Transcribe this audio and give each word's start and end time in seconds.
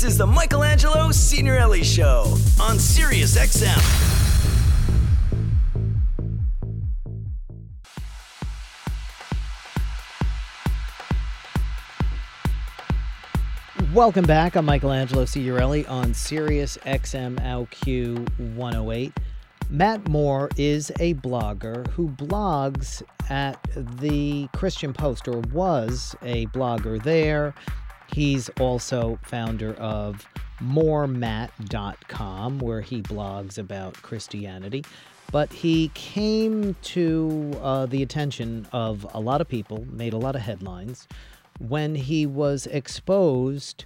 This 0.00 0.12
is 0.12 0.16
the 0.16 0.26
Michelangelo 0.26 1.10
Signorile 1.10 1.84
Show 1.84 2.22
on 2.58 2.78
Sirius 2.78 3.36
XM. 3.36 3.76
Welcome 13.92 14.24
back. 14.24 14.56
I'm 14.56 14.64
Michelangelo 14.64 15.26
Signorile 15.26 15.84
on 15.86 16.14
Sirius 16.14 16.78
XM 16.86 17.36
OutQ 17.40 18.54
108. 18.56 19.12
Matt 19.68 20.08
Moore 20.08 20.48
is 20.56 20.90
a 20.98 21.12
blogger 21.12 21.86
who 21.88 22.08
blogs 22.08 23.02
at 23.28 23.62
the 23.74 24.48
Christian 24.54 24.94
Post 24.94 25.28
or 25.28 25.40
was 25.52 26.16
a 26.22 26.46
blogger 26.46 27.02
there. 27.02 27.54
He's 28.12 28.48
also 28.60 29.18
founder 29.22 29.74
of 29.74 30.26
moorematt.com, 30.62 32.58
where 32.58 32.80
he 32.80 33.02
blogs 33.02 33.58
about 33.58 33.94
Christianity. 34.02 34.84
But 35.32 35.52
he 35.52 35.90
came 35.94 36.74
to 36.82 37.58
uh, 37.62 37.86
the 37.86 38.02
attention 38.02 38.66
of 38.72 39.06
a 39.14 39.20
lot 39.20 39.40
of 39.40 39.48
people, 39.48 39.86
made 39.90 40.12
a 40.12 40.18
lot 40.18 40.34
of 40.34 40.42
headlines 40.42 41.06
when 41.60 41.94
he 41.94 42.26
was 42.26 42.66
exposed 42.66 43.84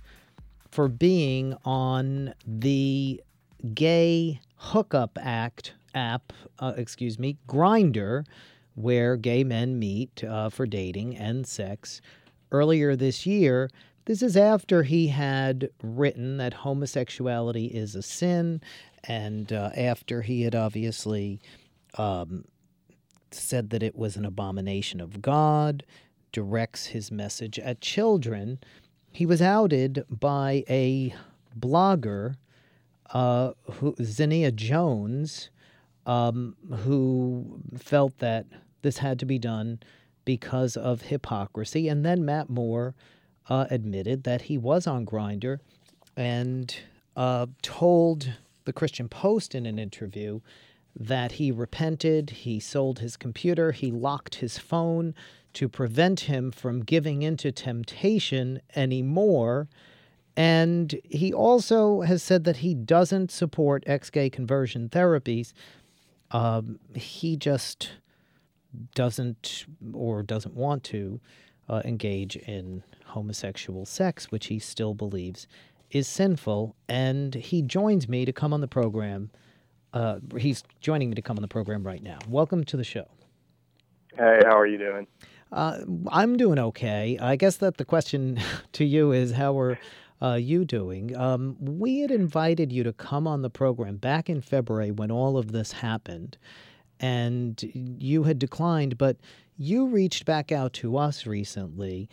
for 0.70 0.88
being 0.88 1.56
on 1.64 2.34
the 2.46 3.20
gay 3.74 4.40
hookup 4.56 5.18
act 5.20 5.74
app, 5.94 6.32
uh, 6.58 6.72
excuse 6.76 7.18
me, 7.18 7.36
Grindr, 7.48 8.24
where 8.74 9.16
gay 9.16 9.44
men 9.44 9.78
meet 9.78 10.24
uh, 10.24 10.48
for 10.48 10.66
dating 10.66 11.16
and 11.16 11.46
sex. 11.46 12.00
Earlier 12.50 12.96
this 12.96 13.26
year, 13.26 13.70
this 14.06 14.22
is 14.22 14.36
after 14.36 14.82
he 14.82 15.08
had 15.08 15.70
written 15.82 16.36
that 16.36 16.54
homosexuality 16.54 17.66
is 17.66 17.94
a 17.94 18.02
sin, 18.02 18.60
and 19.04 19.52
uh, 19.52 19.70
after 19.76 20.22
he 20.22 20.42
had 20.42 20.54
obviously 20.54 21.40
um, 21.96 22.44
said 23.30 23.70
that 23.70 23.82
it 23.82 23.96
was 23.96 24.16
an 24.16 24.24
abomination 24.24 25.00
of 25.00 25.22
God 25.22 25.84
directs 26.32 26.86
his 26.86 27.10
message 27.10 27.58
at 27.58 27.80
children, 27.80 28.58
he 29.12 29.24
was 29.24 29.40
outed 29.40 30.04
by 30.10 30.64
a 30.68 31.14
blogger, 31.58 32.34
uh, 33.12 33.52
who, 33.74 33.94
Zinnia 34.02 34.50
Jones, 34.50 35.50
um, 36.04 36.56
who 36.80 37.60
felt 37.78 38.18
that 38.18 38.46
this 38.82 38.98
had 38.98 39.18
to 39.20 39.26
be 39.26 39.38
done 39.38 39.78
because 40.24 40.76
of 40.76 41.02
hypocrisy. 41.02 41.88
And 41.88 42.04
then 42.04 42.24
Matt 42.24 42.50
Moore 42.50 42.94
uh, 43.48 43.66
admitted 43.70 44.24
that 44.24 44.42
he 44.42 44.58
was 44.58 44.86
on 44.86 45.04
Grindr 45.06 45.58
and 46.16 46.76
uh, 47.16 47.46
told 47.62 48.32
the 48.64 48.72
Christian 48.72 49.08
Post 49.08 49.54
in 49.54 49.66
an 49.66 49.78
interview 49.78 50.40
that 50.96 51.32
he 51.32 51.50
repented, 51.50 52.30
he 52.30 52.60
sold 52.60 53.00
his 53.00 53.16
computer, 53.16 53.72
he 53.72 53.90
locked 53.90 54.36
his 54.36 54.58
phone 54.58 55.14
to 55.52 55.68
prevent 55.68 56.20
him 56.20 56.50
from 56.50 56.82
giving 56.82 57.22
into 57.22 57.50
temptation 57.52 58.60
anymore. 58.76 59.68
And 60.36 61.00
he 61.04 61.32
also 61.32 62.00
has 62.02 62.22
said 62.22 62.44
that 62.44 62.58
he 62.58 62.74
doesn't 62.74 63.30
support 63.30 63.84
ex 63.86 64.10
gay 64.10 64.30
conversion 64.30 64.88
therapies. 64.88 65.52
Um, 66.30 66.80
he 66.94 67.36
just 67.36 67.90
doesn't 68.94 69.66
or 69.92 70.22
doesn't 70.22 70.54
want 70.54 70.82
to 70.84 71.20
uh, 71.68 71.82
engage 71.84 72.36
in 72.36 72.82
homosexual 73.14 73.86
sex, 73.86 74.30
which 74.30 74.46
he 74.46 74.58
still 74.58 74.92
believes 74.92 75.46
is 75.90 76.06
sinful. 76.06 76.76
And 76.88 77.34
he 77.34 77.62
joins 77.62 78.08
me 78.08 78.24
to 78.24 78.32
come 78.32 78.52
on 78.52 78.60
the 78.60 78.68
program. 78.68 79.30
Uh, 79.92 80.18
he's 80.36 80.62
joining 80.80 81.08
me 81.08 81.14
to 81.14 81.22
come 81.22 81.38
on 81.38 81.42
the 81.42 81.48
program 81.48 81.86
right 81.86 82.02
now. 82.02 82.18
Welcome 82.28 82.64
to 82.64 82.76
the 82.76 82.84
show. 82.84 83.06
Hey, 84.16 84.40
how 84.44 84.58
are 84.58 84.66
you 84.66 84.78
doing? 84.78 85.06
Uh, 85.52 85.78
I'm 86.08 86.36
doing 86.36 86.58
okay. 86.58 87.16
I 87.20 87.36
guess 87.36 87.56
that 87.58 87.76
the 87.76 87.84
question 87.84 88.40
to 88.72 88.84
you 88.84 89.12
is 89.12 89.32
how 89.32 89.58
are 89.58 89.78
uh, 90.20 90.34
you 90.34 90.64
doing? 90.64 91.16
Um, 91.16 91.56
we 91.60 92.00
had 92.00 92.10
invited 92.10 92.72
you 92.72 92.82
to 92.82 92.92
come 92.92 93.26
on 93.26 93.42
the 93.42 93.50
program 93.50 93.96
back 93.96 94.28
in 94.28 94.40
February 94.40 94.90
when 94.90 95.10
all 95.10 95.36
of 95.36 95.52
this 95.52 95.72
happened, 95.72 96.38
and 96.98 97.62
you 97.72 98.24
had 98.24 98.38
declined, 98.38 98.98
but 98.98 99.16
you 99.56 99.86
reached 99.86 100.24
back 100.24 100.50
out 100.50 100.72
to 100.74 100.96
us 100.96 101.26
recently 101.26 102.08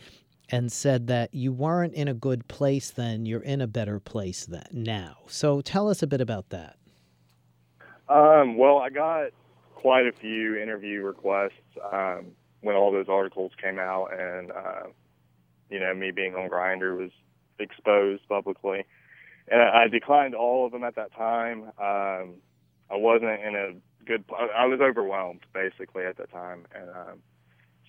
and 0.50 0.70
said 0.70 1.06
that 1.06 1.34
you 1.34 1.52
weren't 1.52 1.94
in 1.94 2.08
a 2.08 2.14
good 2.14 2.46
place 2.48 2.90
then, 2.90 3.26
you're 3.26 3.42
in 3.42 3.60
a 3.60 3.66
better 3.66 3.98
place 3.98 4.44
then, 4.44 4.68
now. 4.72 5.18
So 5.26 5.60
tell 5.60 5.88
us 5.88 6.02
a 6.02 6.06
bit 6.06 6.20
about 6.20 6.50
that. 6.50 6.76
Um, 8.08 8.58
well, 8.58 8.78
I 8.78 8.90
got 8.90 9.30
quite 9.74 10.06
a 10.06 10.12
few 10.12 10.56
interview 10.56 11.02
requests 11.02 11.52
um, 11.92 12.26
when 12.60 12.76
all 12.76 12.92
those 12.92 13.08
articles 13.08 13.52
came 13.60 13.78
out, 13.78 14.08
and 14.12 14.50
uh, 14.52 14.88
you 15.70 15.80
know, 15.80 15.94
me 15.94 16.10
being 16.10 16.34
on 16.34 16.50
Grindr 16.50 16.96
was 16.96 17.10
exposed 17.58 18.28
publicly, 18.28 18.84
and 19.48 19.62
I 19.62 19.88
declined 19.88 20.34
all 20.34 20.66
of 20.66 20.72
them 20.72 20.84
at 20.84 20.94
that 20.96 21.14
time. 21.14 21.64
Um, 21.78 22.34
I 22.90 22.96
wasn't 22.96 23.40
in 23.40 23.54
a 23.56 24.04
good. 24.04 24.24
I 24.56 24.66
was 24.66 24.80
overwhelmed 24.80 25.40
basically 25.54 26.04
at 26.04 26.16
the 26.16 26.26
time, 26.26 26.66
and 26.74 26.90
um, 26.90 27.18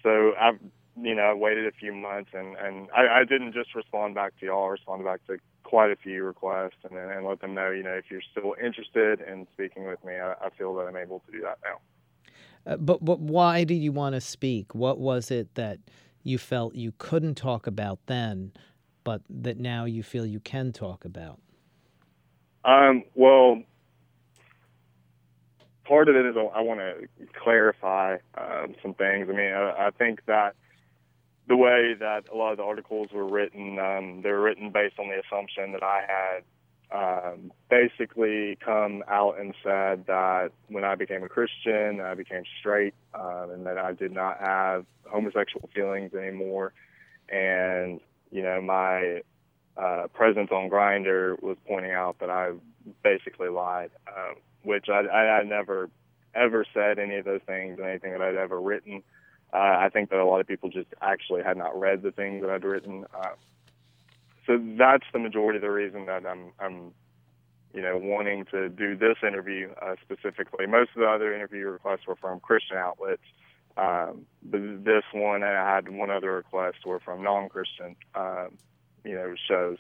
so 0.02 0.34
I've 0.40 0.60
you 1.02 1.16
know 1.16 1.24
I 1.24 1.34
waited 1.34 1.68
a 1.68 1.72
few 1.72 1.94
months, 1.94 2.32
and 2.34 2.56
and 2.58 2.90
I, 2.96 3.22
I 3.22 3.24
didn't 3.24 3.54
just 3.54 3.76
respond 3.76 4.16
back 4.16 4.38
to 4.40 4.46
y'all. 4.46 4.66
I 4.66 4.70
responded 4.70 5.06
back 5.06 5.26
to 5.28 5.38
quite 5.64 5.92
a 5.92 5.96
few 5.96 6.24
requests, 6.24 6.84
and 6.84 6.98
and 6.98 7.26
let 7.26 7.42
them 7.42 7.54
know 7.54 7.72
you 7.72 7.84
know 7.84 7.94
if 7.94 8.06
you're 8.10 8.22
still 8.32 8.56
interested 8.64 9.22
in 9.22 9.48
speaking 9.54 9.86
with 9.88 10.04
me, 10.04 10.14
I, 10.14 10.34
I 10.34 10.50
feel 10.58 10.76
that 10.76 10.88
I'm 10.88 10.98
able 10.98 11.20
to 11.26 11.32
do 11.32 11.42
that 11.42 11.60
now. 11.64 12.72
Uh, 12.72 12.78
but 12.78 13.04
but 13.04 13.20
why 13.20 13.64
did 13.64 13.76
you 13.76 13.92
want 13.92 14.16
to 14.16 14.22
speak? 14.22 14.74
What 14.74 15.00
was 15.00 15.32
it 15.32 15.56
that 15.56 15.80
you 16.24 16.38
felt 16.38 16.76
you 16.76 16.94
couldn't 16.98 17.36
talk 17.36 17.68
about 17.68 18.00
then, 18.06 18.52
but 19.04 19.22
that 19.30 19.60
now 19.60 19.86
you 19.86 20.04
feel 20.04 20.26
you 20.26 20.40
can 20.40 20.72
talk 20.72 21.04
about? 21.06 21.40
Um, 22.66 23.04
well, 23.14 23.62
part 25.86 26.08
of 26.08 26.16
it 26.16 26.26
is 26.26 26.36
I 26.38 26.62
want 26.62 26.80
to 26.80 27.08
clarify 27.42 28.18
um, 28.38 28.76
some 28.82 28.94
things. 28.94 29.28
I 29.30 29.34
mean, 29.34 29.52
I, 29.52 29.88
I, 29.88 29.90
think 29.92 30.26
that 30.28 30.56
the 31.48 31.58
way 31.58 31.94
that 32.00 32.24
a 32.32 32.36
lot 32.36 32.52
of 32.52 32.58
the 32.58 32.64
articles 32.64 33.10
were 33.14 33.28
written, 33.28 33.78
um, 33.80 34.22
they 34.22 34.32
were 34.32 34.42
written 34.42 34.72
based 34.72 34.98
on 35.00 35.10
the 35.10 35.20
assumption 35.20 35.74
that 35.74 35.84
I 35.84 36.02
had 36.08 36.44
um, 36.94 37.52
basically 37.70 38.58
come 38.64 39.04
out 39.08 39.40
and 39.40 39.54
said 39.64 40.06
that 40.06 40.52
when 40.68 40.84
I 40.84 40.96
became 40.96 41.24
a 41.24 41.30
Christian, 41.30 42.00
I 42.02 42.14
became 42.14 42.44
straight, 42.60 42.94
um, 43.14 43.50
and 43.52 43.66
that 43.66 43.78
I 43.78 43.94
did 43.94 44.12
not 44.12 44.40
have 44.40 44.86
homosexual 45.10 45.70
feelings 45.74 46.14
anymore. 46.14 46.74
And 47.30 48.00
you 48.32 48.44
know, 48.44 48.62
my 48.62 49.22
uh, 49.76 50.08
presence 50.14 50.50
on 50.52 50.70
Grindr 50.70 51.42
was 51.42 51.58
pointing 51.68 51.92
out 51.92 52.20
that 52.20 52.30
I 52.30 52.52
basically 53.04 53.50
lied, 53.50 53.92
um, 54.08 54.36
which 54.64 54.86
I, 54.90 55.02
I, 55.02 55.40
I 55.40 55.44
never 55.44 55.90
ever 56.36 56.66
said 56.74 57.00
any 57.00 57.16
of 57.18 57.26
those 57.26 57.42
things 57.46 57.80
in 57.80 57.86
anything 57.86 58.12
that 58.12 58.22
I'd 58.22 58.36
ever 58.36 58.60
written. 58.60 59.04
Uh, 59.54 59.78
I 59.80 59.90
think 59.90 60.10
that 60.10 60.20
a 60.20 60.26
lot 60.26 60.42
of 60.42 60.48
people 60.48 60.70
just 60.70 60.88
actually 61.02 61.44
had 61.44 61.58
not 61.58 61.80
read 61.80 62.02
the 62.02 62.12
things 62.12 62.42
that 62.42 62.50
I'd 62.50 62.64
written. 62.64 63.06
Uh, 63.14 63.30
so 64.48 64.60
that's 64.78 65.06
the 65.14 65.20
majority 65.20 65.58
of 65.58 65.62
the 65.62 65.70
reason 65.70 66.06
that 66.08 66.26
I'm 66.26 66.52
I'm 66.60 66.92
you 67.74 67.82
know 67.82 67.98
wanting 68.02 68.46
to 68.46 68.70
do 68.70 68.98
this 68.98 69.18
interview 69.22 69.72
uh, 69.82 69.96
specifically. 70.02 70.66
Most 70.66 70.92
of 70.96 71.02
the 71.02 71.08
other 71.08 71.34
interview 71.34 71.68
requests 71.68 72.08
were 72.08 72.16
from 72.16 72.40
Christian 72.40 72.78
outlets. 72.78 73.22
Um, 73.76 74.26
but 74.44 74.84
this 74.84 75.04
one, 75.14 75.44
I 75.44 75.50
had 75.50 75.90
one 75.90 76.12
other 76.12 76.32
request 76.32 76.86
were 76.86 77.00
from 77.00 77.24
non-Christian, 77.24 77.96
um, 78.14 78.50
you 79.04 79.16
know, 79.16 79.34
shows, 79.48 79.78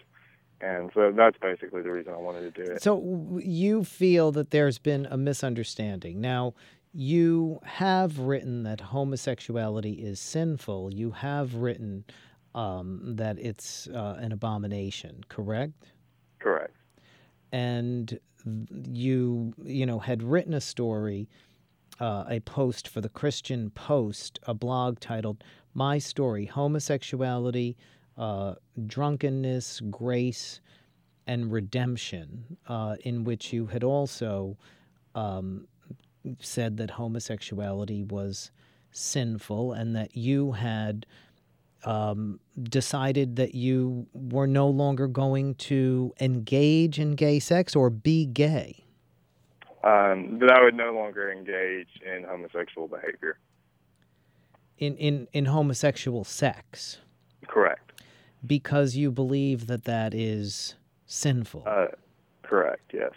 and 0.62 0.90
so 0.96 1.12
that's 1.16 1.38
basically 1.38 1.84
the 1.84 1.92
reason 1.92 2.12
I 2.14 2.18
wanted 2.18 2.56
to 2.56 2.66
do 2.66 2.72
it. 2.72 2.82
So 2.82 3.40
you 3.44 3.84
feel 3.84 4.32
that 4.32 4.50
there's 4.50 4.80
been 4.80 5.08
a 5.12 5.18
misunderstanding. 5.18 6.22
Now, 6.22 6.56
you 6.94 7.60
have 7.64 8.20
written 8.20 8.64
that 8.64 8.80
homosexuality 8.80 9.94
is 9.94 10.20
sinful. 10.20 10.94
You 10.94 11.12
have 11.12 11.56
written 11.56 12.06
um, 12.54 13.16
that 13.16 13.40
it's 13.40 13.88
uh, 13.88 14.18
an 14.20 14.32
abomination, 14.32 15.24
correct? 15.28 15.92
Correct. 16.40 16.76
And 17.52 18.20
you, 18.88 19.54
you 19.64 19.86
know, 19.88 20.00
had 20.00 20.22
written 20.22 20.54
a 20.54 20.62
story, 20.62 21.30
uh, 22.00 22.26
a 22.30 22.40
post 22.42 22.88
for 22.88 23.02
the 23.02 23.10
Christian 23.10 23.72
Post, 23.72 24.40
a 24.44 24.54
blog 24.54 25.00
titled 25.00 25.44
"My 25.74 25.98
Story: 25.98 26.46
Homosexuality, 26.46 27.76
uh, 28.18 28.56
Drunkenness, 28.86 29.82
Grace, 29.90 30.62
and 31.26 31.52
Redemption," 31.52 32.58
uh, 32.68 32.98
in 33.04 33.24
which 33.24 33.52
you 33.54 33.68
had 33.68 33.84
also 33.84 34.58
um, 35.16 35.68
said 36.40 36.78
that 36.78 36.92
homosexuality 36.92 38.04
was 38.04 38.52
sinful 38.92 39.74
and 39.74 39.96
that 39.96 40.16
you 40.16 40.54
had 40.54 41.06
um, 41.86 42.40
decided 42.62 43.36
that 43.36 43.56
you 43.56 44.08
were 44.14 44.48
no 44.48 44.68
longer 44.68 45.08
going 45.08 45.56
to 45.56 46.14
engage 46.20 47.00
in 47.00 47.16
gay 47.16 47.40
sex 47.40 47.76
or 47.76 47.90
be 47.90 48.26
gay? 48.26 48.84
Um, 49.84 50.40
that 50.40 50.50
I 50.50 50.64
would 50.64 50.76
no 50.76 50.94
longer 50.94 51.32
engage 51.32 51.90
in 52.06 52.24
homosexual 52.24 52.88
behavior. 52.88 53.38
In, 54.78 54.96
in, 54.96 55.28
in 55.34 55.46
homosexual 55.46 56.24
sex? 56.24 57.00
Correct. 57.48 58.02
Because 58.46 58.96
you 58.96 59.12
believe 59.12 59.68
that 59.68 59.84
that 59.84 60.14
is 60.14 60.76
sinful? 61.06 61.64
Uh, 61.66 61.88
correct, 62.44 62.92
yes. 62.94 63.12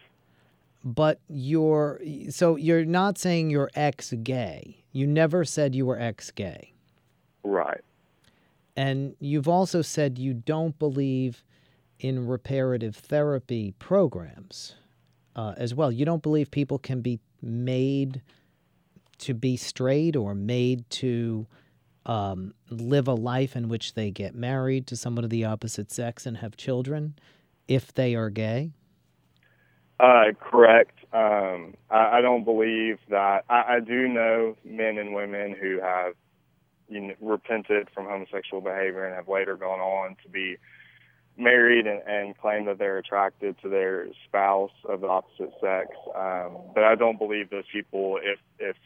But 0.87 1.19
you're, 1.29 2.01
so 2.31 2.55
you're 2.55 2.85
not 2.85 3.19
saying 3.19 3.51
you're 3.51 3.71
ex 3.75 4.13
gay. 4.23 4.85
You 4.93 5.09
never 5.09 5.45
said 5.45 5.75
you 5.75 5.85
were 5.85 5.99
ex 5.99 6.31
gay. 6.31 6.73
Right. 7.43 7.83
And 8.77 9.17
you've 9.19 9.49
also 9.49 9.83
said 9.83 10.17
you 10.17 10.33
don't 10.33 10.79
believe 10.79 11.43
in 11.99 12.29
reparative 12.29 12.95
therapy 12.95 13.75
programs 13.81 14.77
uh, 15.35 15.55
as 15.57 15.75
well. 15.75 15.91
You 15.91 16.05
don't 16.05 16.23
believe 16.23 16.53
people 16.53 16.79
can 16.79 17.01
be 17.01 17.19
made 17.43 18.23
to 19.19 19.35
be 19.35 19.57
straight 19.57 20.15
or 20.15 20.35
made 20.37 20.89
to 20.91 21.49
um, 22.05 22.55
live 22.71 23.09
a 23.09 23.15
life 23.15 23.57
in 23.57 23.69
which 23.69 23.95
they 23.95 24.13
get 24.13 24.37
married 24.37 24.87
to 24.87 24.97
someone 24.97 25.25
of 25.25 25.31
the 25.31 25.45
opposite 25.45 25.91
sex 25.91 26.27
and 26.27 26.37
have 26.37 26.57
children 26.57 27.19
if 27.67 27.93
they 27.93 28.15
are 28.15 28.31
gay? 28.31 28.71
Uh, 29.99 30.33
correct. 30.41 30.99
Um, 31.13 31.75
I, 31.91 32.19
I 32.19 32.21
don't 32.21 32.45
believe 32.45 32.99
that. 33.11 33.45
I, 33.49 33.77
I 33.77 33.81
do 33.81 34.09
know 34.09 34.57
men 34.65 34.99
and 34.99 35.15
women 35.15 35.57
who 35.61 35.81
have 35.81 36.15
you 36.89 37.01
know, 37.01 37.15
repented 37.21 37.89
from 37.95 38.05
homosexual 38.07 38.61
behavior 38.61 39.07
and 39.07 39.15
have 39.15 39.29
later 39.29 39.57
gone 39.57 39.81
on 39.81 40.17
to 40.23 40.29
be 40.29 40.57
married 41.39 41.87
and, 41.87 42.03
and 42.07 42.37
claim 42.39 42.67
that 42.67 42.79
they're 42.79 42.99
attracted 42.99 43.57
to 43.63 43.69
their 43.69 44.09
spouse 44.27 44.71
of 44.89 45.01
the 45.01 45.09
opposite 45.09 45.51
sex. 45.61 45.89
Um, 46.15 46.59
but 46.75 46.85
I 46.85 46.95
don't 46.95 47.19
believe 47.19 47.51
those 47.51 47.65
people, 47.73 48.19
if 48.23 48.39
if 48.59 48.77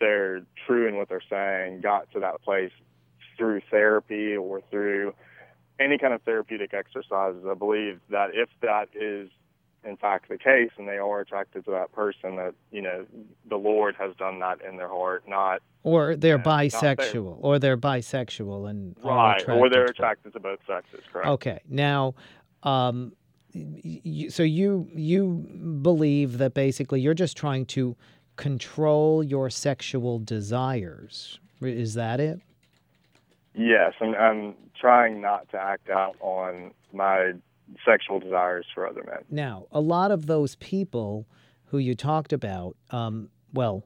they're 0.00 0.42
true 0.66 0.88
in 0.88 0.96
what 0.96 1.08
they're 1.08 1.22
saying, 1.30 1.80
got 1.80 2.10
to 2.12 2.20
that 2.20 2.42
place 2.42 2.72
through 3.36 3.62
therapy 3.70 4.36
or 4.36 4.60
through 4.70 5.14
any 5.80 5.98
kind 5.98 6.12
of 6.12 6.22
therapeutic 6.22 6.74
exercises. 6.74 7.44
I 7.48 7.54
believe 7.54 8.00
that 8.10 8.30
if 8.34 8.48
that 8.60 8.88
is 8.94 9.30
in 9.84 9.96
fact 9.96 10.28
the 10.28 10.38
case 10.38 10.70
and 10.78 10.88
they 10.88 10.98
are 10.98 11.20
attracted 11.20 11.64
to 11.64 11.70
that 11.70 11.92
person 11.92 12.36
that 12.36 12.54
you 12.70 12.80
know 12.80 13.04
the 13.48 13.56
lord 13.56 13.94
has 13.96 14.14
done 14.16 14.38
that 14.38 14.60
in 14.62 14.76
their 14.76 14.88
heart 14.88 15.24
not 15.26 15.60
or 15.82 16.14
they're 16.16 16.38
uh, 16.38 16.42
bisexual 16.42 17.36
or 17.40 17.58
they're 17.58 17.76
bisexual 17.76 18.68
and 18.70 18.96
right 19.02 19.48
or 19.48 19.68
they're 19.68 19.86
attracted 19.86 20.32
to 20.32 20.40
both 20.40 20.60
sexes 20.66 21.00
correct. 21.12 21.28
Okay 21.28 21.60
now 21.68 22.14
um, 22.62 23.12
so 24.30 24.42
you 24.42 24.88
you 24.94 25.78
believe 25.82 26.38
that 26.38 26.54
basically 26.54 27.00
you're 27.00 27.12
just 27.14 27.36
trying 27.36 27.66
to 27.66 27.96
control 28.36 29.22
your 29.22 29.50
sexual 29.50 30.18
desires. 30.18 31.38
Is 31.60 31.94
that 31.94 32.18
it? 32.18 32.40
Yes 33.54 33.92
I'm 34.00 34.54
trying 34.80 35.20
not 35.20 35.48
to 35.50 35.58
act 35.58 35.90
out 35.90 36.16
on 36.20 36.72
my 36.92 37.32
sexual 37.84 38.20
desires 38.20 38.66
for 38.74 38.86
other 38.86 39.02
men. 39.06 39.24
Now, 39.30 39.66
a 39.72 39.80
lot 39.80 40.10
of 40.10 40.26
those 40.26 40.56
people 40.56 41.26
who 41.66 41.78
you 41.78 41.94
talked 41.94 42.32
about, 42.32 42.76
um, 42.90 43.30
well, 43.52 43.84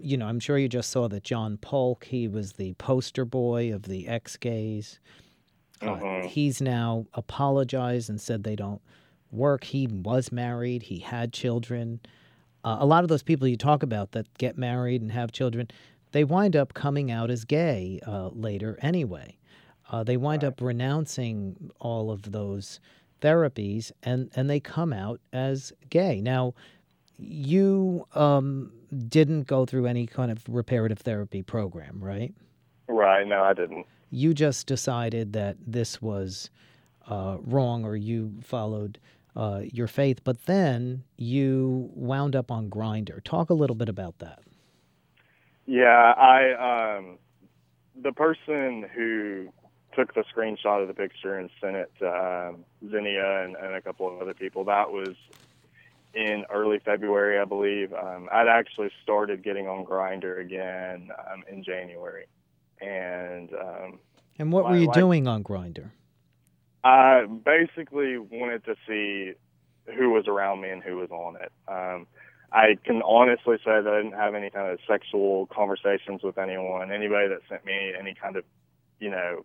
you 0.00 0.16
know, 0.16 0.26
I'm 0.26 0.40
sure 0.40 0.58
you 0.58 0.68
just 0.68 0.90
saw 0.90 1.08
that 1.08 1.22
John 1.22 1.58
Paulk, 1.58 2.04
he 2.04 2.28
was 2.28 2.54
the 2.54 2.74
poster 2.74 3.24
boy 3.24 3.72
of 3.72 3.82
the 3.82 4.08
ex 4.08 4.36
gays. 4.36 4.98
Uh, 5.80 5.86
mm-hmm. 5.86 6.28
He's 6.28 6.60
now 6.60 7.06
apologized 7.14 8.08
and 8.08 8.20
said 8.20 8.42
they 8.42 8.56
don't 8.56 8.80
work. 9.30 9.64
He 9.64 9.86
was 9.86 10.32
married, 10.32 10.84
he 10.84 10.98
had 10.98 11.32
children. 11.32 12.00
Uh, 12.64 12.78
a 12.80 12.86
lot 12.86 13.04
of 13.04 13.08
those 13.08 13.22
people 13.22 13.46
you 13.46 13.56
talk 13.56 13.82
about 13.82 14.12
that 14.12 14.26
get 14.38 14.58
married 14.58 15.02
and 15.02 15.12
have 15.12 15.30
children, 15.30 15.68
they 16.12 16.24
wind 16.24 16.56
up 16.56 16.74
coming 16.74 17.10
out 17.10 17.30
as 17.30 17.44
gay 17.44 18.00
uh, 18.06 18.28
later 18.28 18.78
anyway. 18.82 19.36
Uh, 19.90 20.02
they 20.02 20.16
wind 20.16 20.42
right. 20.42 20.48
up 20.48 20.60
renouncing 20.60 21.70
all 21.78 22.10
of 22.10 22.32
those 22.32 22.80
therapies 23.20 23.92
and, 24.02 24.30
and 24.34 24.48
they 24.48 24.60
come 24.60 24.92
out 24.92 25.20
as 25.32 25.72
gay. 25.90 26.20
Now, 26.20 26.54
you 27.18 28.06
um, 28.14 28.72
didn't 29.08 29.44
go 29.44 29.64
through 29.64 29.86
any 29.86 30.06
kind 30.06 30.30
of 30.30 30.42
reparative 30.48 30.98
therapy 30.98 31.42
program, 31.42 31.98
right? 32.02 32.34
Right. 32.88 33.26
No, 33.26 33.42
I 33.42 33.52
didn't. 33.52 33.86
You 34.10 34.34
just 34.34 34.66
decided 34.66 35.32
that 35.32 35.56
this 35.66 36.00
was 36.00 36.50
uh, 37.08 37.38
wrong 37.40 37.84
or 37.84 37.96
you 37.96 38.34
followed 38.42 38.98
uh, 39.34 39.62
your 39.72 39.86
faith, 39.86 40.22
but 40.24 40.46
then 40.46 41.02
you 41.16 41.90
wound 41.94 42.34
up 42.34 42.50
on 42.50 42.70
Grindr. 42.70 43.22
Talk 43.22 43.50
a 43.50 43.54
little 43.54 43.76
bit 43.76 43.88
about 43.88 44.18
that. 44.18 44.40
Yeah, 45.66 46.14
I 46.16 46.96
um, 46.96 47.18
the 48.00 48.12
person 48.12 48.88
who 48.94 49.48
took 49.96 50.14
the 50.14 50.24
screenshot 50.34 50.82
of 50.82 50.88
the 50.88 50.94
picture 50.94 51.36
and 51.38 51.50
sent 51.60 51.76
it 51.76 51.90
to 51.98 52.08
um, 52.08 52.64
Zinnia 52.88 53.44
and, 53.44 53.56
and 53.56 53.74
a 53.74 53.80
couple 53.80 54.06
of 54.06 54.20
other 54.20 54.34
people. 54.34 54.64
That 54.64 54.92
was 54.92 55.16
in 56.14 56.44
early 56.52 56.78
February, 56.78 57.38
I 57.38 57.44
believe. 57.44 57.92
Um, 57.92 58.28
I'd 58.30 58.48
actually 58.48 58.90
started 59.02 59.42
getting 59.42 59.66
on 59.66 59.84
Grindr 59.84 60.40
again 60.40 61.10
um, 61.32 61.42
in 61.50 61.64
January, 61.64 62.26
and 62.80 63.50
um, 63.54 63.98
and 64.38 64.52
what 64.52 64.68
were 64.68 64.76
you 64.76 64.92
doing 64.92 65.26
on 65.26 65.42
Grindr? 65.42 65.90
I 66.84 67.26
basically 67.26 68.18
wanted 68.18 68.64
to 68.66 68.76
see 68.86 69.32
who 69.96 70.10
was 70.10 70.28
around 70.28 70.60
me 70.60 70.70
and 70.70 70.82
who 70.82 70.96
was 70.96 71.10
on 71.10 71.36
it. 71.36 71.52
Um, 71.68 72.06
I 72.52 72.76
can 72.84 73.02
honestly 73.02 73.56
say 73.58 73.82
that 73.82 73.86
I 73.86 74.02
didn't 74.02 74.18
have 74.18 74.34
any 74.34 74.50
kind 74.50 74.70
of 74.70 74.78
sexual 74.86 75.46
conversations 75.46 76.22
with 76.22 76.38
anyone. 76.38 76.92
Anybody 76.92 77.28
that 77.28 77.40
sent 77.48 77.64
me 77.64 77.92
any 77.98 78.14
kind 78.14 78.36
of, 78.36 78.44
you 79.00 79.10
know, 79.10 79.44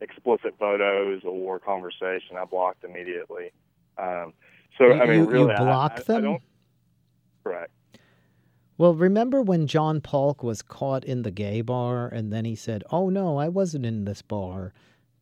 explicit 0.00 0.54
photos 0.58 1.22
or 1.24 1.58
conversation, 1.58 2.36
I 2.38 2.44
blocked 2.44 2.84
immediately. 2.84 3.52
Um, 3.96 4.32
so 4.76 4.86
you, 4.86 4.92
I 4.94 5.06
mean, 5.06 5.20
you, 5.20 5.30
really, 5.30 5.52
you 5.52 5.58
blocked 5.58 6.00
I, 6.00 6.02
them. 6.02 6.16
I 6.16 6.20
don't, 6.20 6.42
correct. 7.42 7.72
Well, 8.76 8.94
remember 8.94 9.42
when 9.42 9.66
John 9.66 10.00
Paulk 10.00 10.44
was 10.44 10.62
caught 10.62 11.04
in 11.04 11.22
the 11.22 11.32
gay 11.32 11.62
bar 11.62 12.06
and 12.06 12.32
then 12.32 12.44
he 12.44 12.54
said, 12.54 12.84
"Oh 12.92 13.08
no, 13.08 13.36
I 13.36 13.48
wasn't 13.48 13.84
in 13.84 14.04
this 14.04 14.22
bar 14.22 14.72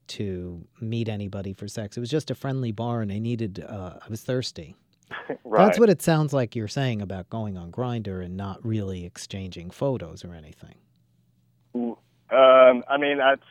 to 0.09 0.67
meet 0.81 1.09
anybody 1.09 1.55
for 1.55 1.67
sex. 1.67 1.97
It 1.97 2.01
was 2.01 2.11
just 2.11 2.31
a 2.31 2.35
friendly 2.35 2.71
bar 2.71 3.01
and 3.01 3.11
I 3.11 3.19
needed 3.19 3.65
uh, 3.67 3.99
I 4.05 4.09
was 4.11 4.21
thirsty." 4.21 4.77
right. 5.45 5.67
That's 5.67 5.79
what 5.79 5.89
it 5.89 6.03
sounds 6.03 6.33
like 6.33 6.55
you're 6.55 6.69
saying 6.69 7.01
about 7.01 7.31
going 7.31 7.57
on 7.57 7.73
Grindr 7.73 8.23
and 8.23 8.37
not 8.37 8.65
really 8.65 9.07
exchanging 9.07 9.71
photos 9.71 10.25
or 10.25 10.35
anything. 10.35 10.75
Um, 11.75 12.83
I 12.89 12.97
mean, 12.99 13.19
that's 13.19 13.45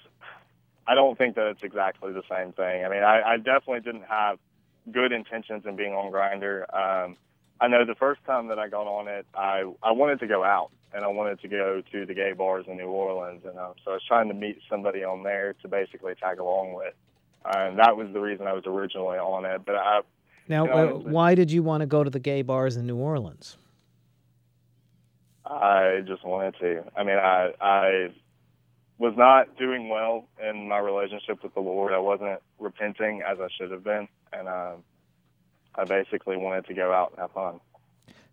I 0.87 0.95
don't 0.95 1.17
think 1.17 1.35
that 1.35 1.47
it's 1.47 1.63
exactly 1.63 2.11
the 2.13 2.23
same 2.29 2.53
thing. 2.53 2.85
I 2.85 2.89
mean, 2.89 3.03
I, 3.03 3.21
I 3.33 3.37
definitely 3.37 3.81
didn't 3.81 4.05
have 4.07 4.37
good 4.91 5.11
intentions 5.11 5.65
in 5.65 5.75
being 5.75 5.93
on 5.93 6.11
Grindr. 6.11 6.61
Um, 6.73 7.17
I 7.59 7.67
know 7.67 7.85
the 7.85 7.95
first 7.95 8.23
time 8.25 8.47
that 8.47 8.59
I 8.59 8.67
got 8.67 8.85
on 8.87 9.07
it, 9.07 9.25
I 9.33 9.63
I 9.81 9.91
wanted 9.91 10.19
to 10.19 10.27
go 10.27 10.43
out 10.43 10.71
and 10.93 11.03
I 11.03 11.07
wanted 11.07 11.41
to 11.41 11.47
go 11.47 11.81
to 11.91 12.05
the 12.05 12.13
gay 12.13 12.33
bars 12.33 12.65
in 12.67 12.77
New 12.77 12.87
Orleans, 12.87 13.41
and 13.45 13.57
um, 13.57 13.73
so 13.83 13.91
I 13.91 13.93
was 13.95 14.03
trying 14.07 14.27
to 14.27 14.33
meet 14.33 14.59
somebody 14.69 15.03
on 15.03 15.23
there 15.23 15.55
to 15.61 15.67
basically 15.67 16.13
tag 16.15 16.39
along 16.39 16.73
with, 16.73 16.93
and 17.55 17.79
that 17.79 17.97
was 17.97 18.07
the 18.13 18.19
reason 18.19 18.47
I 18.47 18.53
was 18.53 18.63
originally 18.65 19.17
on 19.17 19.45
it. 19.45 19.65
But 19.65 19.75
I 19.75 20.01
now, 20.47 20.65
you 20.65 20.69
know, 20.69 20.95
uh, 20.95 20.99
why 20.99 21.33
did 21.35 21.51
you 21.51 21.63
want 21.63 21.81
to 21.81 21.87
go 21.87 22.03
to 22.03 22.09
the 22.09 22.19
gay 22.19 22.41
bars 22.41 22.77
in 22.77 22.85
New 22.85 22.97
Orleans? 22.97 23.57
I 25.45 26.01
just 26.05 26.25
wanted 26.25 26.55
to. 26.59 26.83
I 26.95 27.03
mean, 27.03 27.17
I 27.17 27.51
I 27.61 28.09
was 28.97 29.13
not 29.17 29.57
doing 29.57 29.89
well 29.89 30.27
in 30.41 30.67
my 30.69 30.79
relationship 30.79 31.43
with 31.43 31.53
the 31.53 31.59
Lord. 31.59 31.91
I 31.91 31.99
wasn't 31.99 32.39
repenting 32.59 33.21
as 33.21 33.39
I 33.39 33.47
should 33.57 33.71
have 33.71 33.83
been, 33.83 34.07
and 34.31 34.47
um, 34.47 34.83
I 35.75 35.83
basically 35.83 36.37
wanted 36.37 36.65
to 36.67 36.73
go 36.73 36.93
out 36.93 37.11
and 37.11 37.19
have 37.19 37.31
fun. 37.31 37.59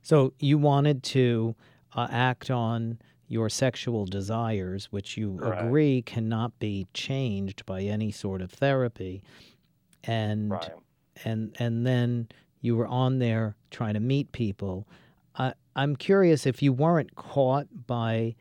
So 0.03 0.33
you 0.39 0.59
wanted 0.59 1.03
to 1.05 1.55
uh, 1.95 2.09
act 2.11 2.51
on 2.51 2.99
your 3.29 3.49
sexual 3.49 4.05
desires, 4.05 4.87
which 4.93 5.17
you 5.17 5.33
right. 5.33 5.65
agree 5.65 6.03
cannot 6.03 6.59
be 6.59 6.87
changed 6.93 7.65
by 7.67 7.83
any 7.83 8.11
sort 8.11 8.43
of 8.43 8.51
therapy, 8.51 9.23
and 10.05 10.51
right. 10.51 10.71
and 11.25 11.57
and 11.59 11.87
then 11.87 12.29
you 12.61 12.77
were 12.77 12.87
on 12.87 13.19
there 13.19 13.57
trying 13.71 13.95
to 13.95 14.01
meet 14.01 14.31
people. 14.33 14.87
I, 15.35 15.55
I'm 15.75 15.97
curious 15.97 16.47
if 16.47 16.63
you 16.63 16.73
weren't 16.73 17.17
caught 17.17 17.67
by 17.87 18.35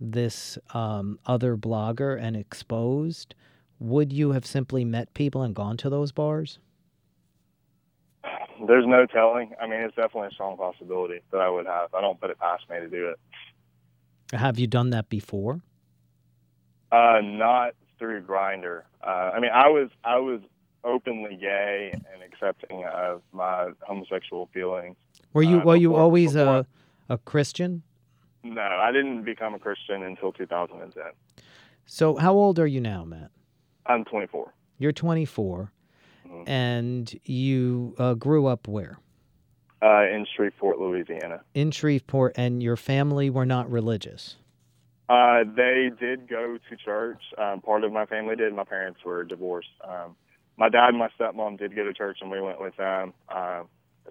this 0.00 0.58
um, 0.72 1.18
other 1.26 1.56
blogger 1.56 2.20
and 2.20 2.36
exposed, 2.36 3.34
would 3.78 4.12
you 4.12 4.32
have 4.32 4.44
simply 4.46 4.84
met 4.84 5.12
people 5.14 5.42
and 5.42 5.54
gone 5.54 5.76
to 5.78 5.90
those 5.90 6.12
bars? 6.12 6.58
There's 8.66 8.86
no 8.86 9.04
telling. 9.06 9.52
I 9.60 9.66
mean, 9.66 9.80
it's 9.80 9.96
definitely 9.96 10.28
a 10.28 10.30
strong 10.30 10.56
possibility 10.56 11.20
that 11.32 11.40
I 11.40 11.48
would 11.50 11.66
have. 11.66 11.92
I 11.92 12.00
don't 12.00 12.18
put 12.20 12.30
it 12.30 12.38
past 12.38 12.62
me 12.70 12.78
to 12.78 12.88
do 12.88 13.08
it. 13.10 13.18
Have 14.36 14.58
you 14.58 14.66
done 14.66 14.90
that 14.90 15.08
before? 15.08 15.60
Uh, 16.90 17.20
not 17.22 17.72
through 17.98 18.22
Grindr. 18.22 18.82
Uh, 19.04 19.32
I 19.34 19.40
mean, 19.40 19.50
I 19.52 19.68
was 19.68 19.90
I 20.04 20.18
was 20.18 20.40
openly 20.84 21.36
gay 21.36 21.90
and 21.92 22.22
accepting 22.22 22.84
of 22.84 23.22
my 23.32 23.70
homosexual 23.82 24.48
feelings. 24.54 24.96
Were 25.32 25.42
you 25.42 25.60
Uh, 25.60 25.64
were 25.64 25.76
you 25.76 25.94
always 25.94 26.34
before- 26.34 26.60
a 27.08 27.14
a 27.14 27.18
Christian? 27.18 27.82
No, 28.44 28.60
I 28.60 28.92
didn't 28.92 29.24
become 29.24 29.54
a 29.54 29.58
Christian 29.58 30.02
until 30.02 30.30
2010. 30.30 31.02
So 31.86 32.16
how 32.16 32.34
old 32.34 32.58
are 32.58 32.66
you 32.66 32.80
now, 32.80 33.04
Matt? 33.04 33.30
I'm 33.86 34.04
24. 34.04 34.52
You're 34.78 34.92
24, 34.92 35.72
Mhm. 36.26 36.48
and 36.48 37.20
you 37.24 37.94
uh, 37.98 38.14
grew 38.14 38.46
up 38.46 38.68
where? 38.68 38.98
Uh, 39.82 40.04
in 40.06 40.26
Shreveport, 40.36 40.78
Louisiana. 40.78 41.42
In 41.54 41.70
Shreveport, 41.70 42.34
and 42.36 42.62
your 42.62 42.76
family 42.76 43.30
were 43.30 43.46
not 43.46 43.70
religious. 43.70 44.36
Uh, 45.08 45.44
they 45.44 45.90
did 45.98 46.28
go 46.28 46.58
to 46.68 46.76
church. 46.76 47.22
Um, 47.36 47.60
part 47.60 47.84
of 47.84 47.92
my 47.92 48.06
family 48.06 48.36
did. 48.36 48.54
My 48.54 48.64
parents 48.64 49.04
were 49.04 49.24
divorced. 49.24 49.68
Um, 49.82 50.16
my 50.56 50.68
dad 50.68 50.90
and 50.90 50.98
my 50.98 51.08
stepmom 51.18 51.58
did 51.58 51.74
go 51.76 51.84
to 51.84 51.92
church, 51.92 52.18
and 52.22 52.30
we 52.30 52.40
went 52.40 52.60
with 52.60 52.76
them. 52.76 53.12
Um, 53.28 53.68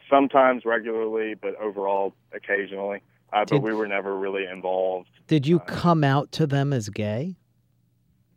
sometimes 0.10 0.66
regularly, 0.66 1.34
but 1.36 1.56
overall 1.56 2.14
occasionally. 2.34 3.02
Uh, 3.34 3.40
but 3.40 3.48
Did- 3.56 3.64
we 3.64 3.74
were 3.74 3.88
never 3.88 4.18
really 4.18 4.46
involved. 4.46 5.10
Did 5.28 5.48
you 5.48 5.58
Uh, 5.60 5.66
come 5.66 6.04
out 6.04 6.32
to 6.34 6.46
them 6.46 6.72
as 6.72 6.90
gay? 6.90 7.36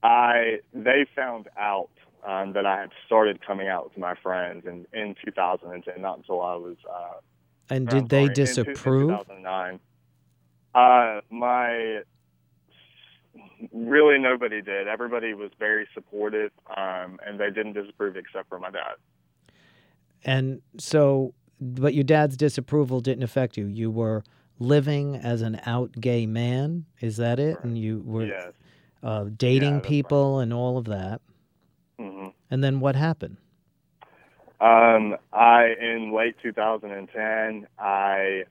I 0.03 0.61
they 0.73 1.05
found 1.15 1.49
out 1.59 1.91
um, 2.27 2.53
that 2.55 2.65
I 2.67 2.81
had 2.81 2.91
started 3.07 3.41
coming 3.47 3.69
out 3.69 3.93
to 3.95 4.01
my 4.01 4.15
friends 4.17 4.65
in 4.67 4.87
in 4.93 5.15
2010, 5.25 6.01
not 6.01 6.19
until 6.19 6.41
I 6.43 6.55
was. 6.57 6.77
Uh, 6.89 7.21
And 7.71 7.89
did 7.89 7.99
I'm 8.03 8.07
they 8.07 8.17
sorry, 8.17 8.25
in 8.25 8.31
in 8.31 8.35
disapprove? 8.35 9.11
2009. 9.11 9.81
Uh, 10.75 11.21
my 11.31 12.03
really 13.73 14.19
nobody 14.19 14.63
did. 14.63 14.89
Everybody 14.89 15.35
was 15.35 15.51
very 15.59 15.87
supportive, 15.95 16.53
um, 16.77 17.19
and 17.27 17.39
they 17.41 17.51
didn't 17.51 17.73
disapprove 17.75 18.17
except 18.17 18.49
for 18.49 18.59
my 18.59 18.71
dad. 18.71 18.95
And 20.25 20.63
so, 20.79 21.35
but 21.61 21.95
your 21.95 22.05
dad's 22.05 22.37
disapproval 22.37 23.01
didn't 23.01 23.23
affect 23.25 23.57
you. 23.57 23.67
You 23.67 23.91
were 23.91 24.25
living 24.59 25.17
as 25.17 25.43
an 25.43 25.61
out 25.67 25.93
gay 26.01 26.27
man. 26.27 26.87
Is 27.01 27.17
that 27.19 27.39
it? 27.39 27.55
Correct. 27.55 27.65
And 27.65 27.79
you 27.79 28.03
were 28.05 28.27
yes. 28.27 28.53
uh, 29.03 29.27
dating 29.37 29.75
right. 29.75 29.83
people 29.83 30.41
and 30.41 30.53
all 30.53 30.79
of 30.79 30.87
that. 30.87 31.21
hmm 31.99 32.29
And 32.51 32.63
then 32.63 32.81
what 32.81 32.97
happened? 32.97 33.37
Um, 34.59 35.17
I 35.33 35.75
in 35.79 36.13
late 36.17 36.37
2010, 36.43 37.67
I 37.79 38.45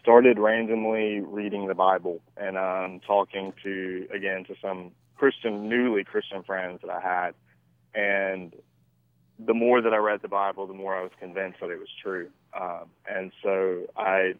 started 0.00 0.38
randomly 0.38 1.20
reading 1.20 1.66
the 1.66 1.74
Bible 1.74 2.20
and 2.36 2.56
um, 2.56 3.00
talking 3.04 3.52
to 3.64 4.06
again 4.14 4.44
to 4.44 4.54
some 4.62 4.92
Christian, 5.16 5.68
newly 5.68 6.04
Christian 6.04 6.42
friends 6.44 6.80
that 6.82 6.90
I 6.90 7.00
had, 7.00 7.34
and 7.94 8.54
the 9.38 9.54
more 9.54 9.80
that 9.80 9.92
I 9.92 9.96
read 9.96 10.22
the 10.22 10.28
Bible, 10.28 10.66
the 10.66 10.74
more 10.74 10.96
I 10.96 11.02
was 11.02 11.12
convinced 11.18 11.58
that 11.60 11.70
it 11.70 11.78
was 11.78 11.88
true. 12.00 12.28
Um, 12.58 12.86
and 13.08 13.32
so 13.42 13.86
I 13.96 14.34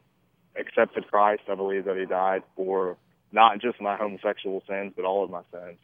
accepted 0.59 1.09
Christ. 1.11 1.43
I 1.51 1.55
believe 1.55 1.85
that 1.85 1.97
He 1.97 2.07
died 2.07 2.43
for 2.57 2.97
not 3.33 3.61
just 3.61 3.81
my 3.81 3.97
homosexual 3.97 4.63
sins, 4.69 4.93
but 4.95 5.05
all 5.05 5.25
of 5.25 5.31
my 5.31 5.43
sins. 5.53 5.79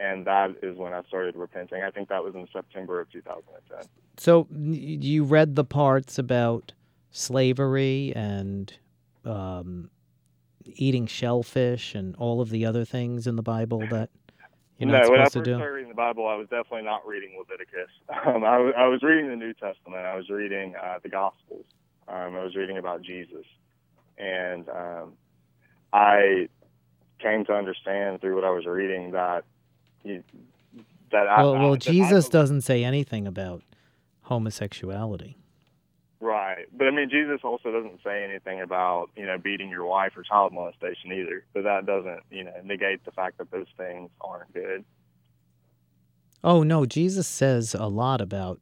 And 0.00 0.26
that 0.26 0.56
is 0.62 0.76
when 0.76 0.92
I 0.92 1.02
started 1.08 1.34
repenting. 1.34 1.82
I 1.82 1.90
think 1.90 2.08
that 2.08 2.22
was 2.22 2.34
in 2.34 2.46
September 2.52 3.00
of 3.00 3.10
2010. 3.10 3.88
So 4.16 4.46
you 4.50 5.24
read 5.24 5.56
the 5.56 5.64
parts 5.64 6.18
about 6.18 6.72
slavery 7.10 8.12
and 8.14 8.72
um, 9.24 9.90
eating 10.64 11.06
shellfish 11.06 11.94
and 11.94 12.14
all 12.16 12.40
of 12.40 12.50
the 12.50 12.64
other 12.64 12.84
things 12.84 13.26
in 13.26 13.36
the 13.36 13.42
Bible 13.42 13.80
that 13.90 14.10
you're 14.78 14.88
not 14.88 15.04
no, 15.04 15.10
when 15.10 15.20
I 15.20 15.24
supposed 15.24 15.32
to 15.32 15.38
first 15.40 15.44
do. 15.44 15.54
started 15.56 15.74
reading 15.74 15.88
the 15.88 15.96
Bible, 15.96 16.28
I 16.28 16.36
was 16.36 16.46
definitely 16.48 16.82
not 16.82 17.06
reading 17.06 17.36
Leviticus. 17.38 17.90
Um, 18.26 18.44
I, 18.44 18.58
was, 18.58 18.74
was 18.76 19.02
reading 19.02 19.28
the 19.28 19.36
New 19.36 19.52
Testament. 19.54 20.04
I 20.04 20.16
was 20.16 20.28
reading 20.28 20.74
uh, 20.76 20.98
the 21.02 21.08
Gospels. 21.08 21.64
Um, 22.06 22.36
I 22.36 22.44
was 22.44 22.54
reading 22.54 22.78
about 22.78 23.02
Jesus, 23.02 23.44
and 24.18 24.68
um, 24.68 25.12
I 25.92 26.48
came 27.20 27.44
to 27.46 27.52
understand 27.52 28.20
through 28.20 28.34
what 28.34 28.44
I 28.44 28.50
was 28.50 28.66
reading 28.66 29.12
that 29.12 29.44
he, 30.02 30.20
that 31.10 31.24
Well, 31.38 31.54
I, 31.54 31.58
well, 31.60 31.72
I 31.74 31.76
Jesus 31.76 32.26
believe- 32.26 32.30
doesn't 32.32 32.60
say 32.62 32.84
anything 32.84 33.26
about 33.26 33.62
homosexuality. 34.22 35.36
Right, 36.20 36.66
but 36.76 36.88
I 36.88 36.90
mean, 36.90 37.08
Jesus 37.10 37.40
also 37.44 37.70
doesn't 37.70 38.00
say 38.02 38.24
anything 38.24 38.60
about 38.60 39.10
you 39.16 39.24
know 39.24 39.38
beating 39.38 39.68
your 39.68 39.84
wife 39.86 40.16
or 40.16 40.24
child 40.24 40.52
molestation 40.52 41.12
either. 41.12 41.44
But 41.54 41.62
that 41.62 41.86
doesn't 41.86 42.20
you 42.30 42.42
know 42.42 42.52
negate 42.64 43.04
the 43.04 43.12
fact 43.12 43.38
that 43.38 43.52
those 43.52 43.68
things 43.76 44.10
aren't 44.20 44.52
good. 44.52 44.84
Oh 46.42 46.64
no, 46.64 46.86
Jesus 46.86 47.28
says 47.28 47.72
a 47.72 47.86
lot 47.86 48.20
about 48.20 48.60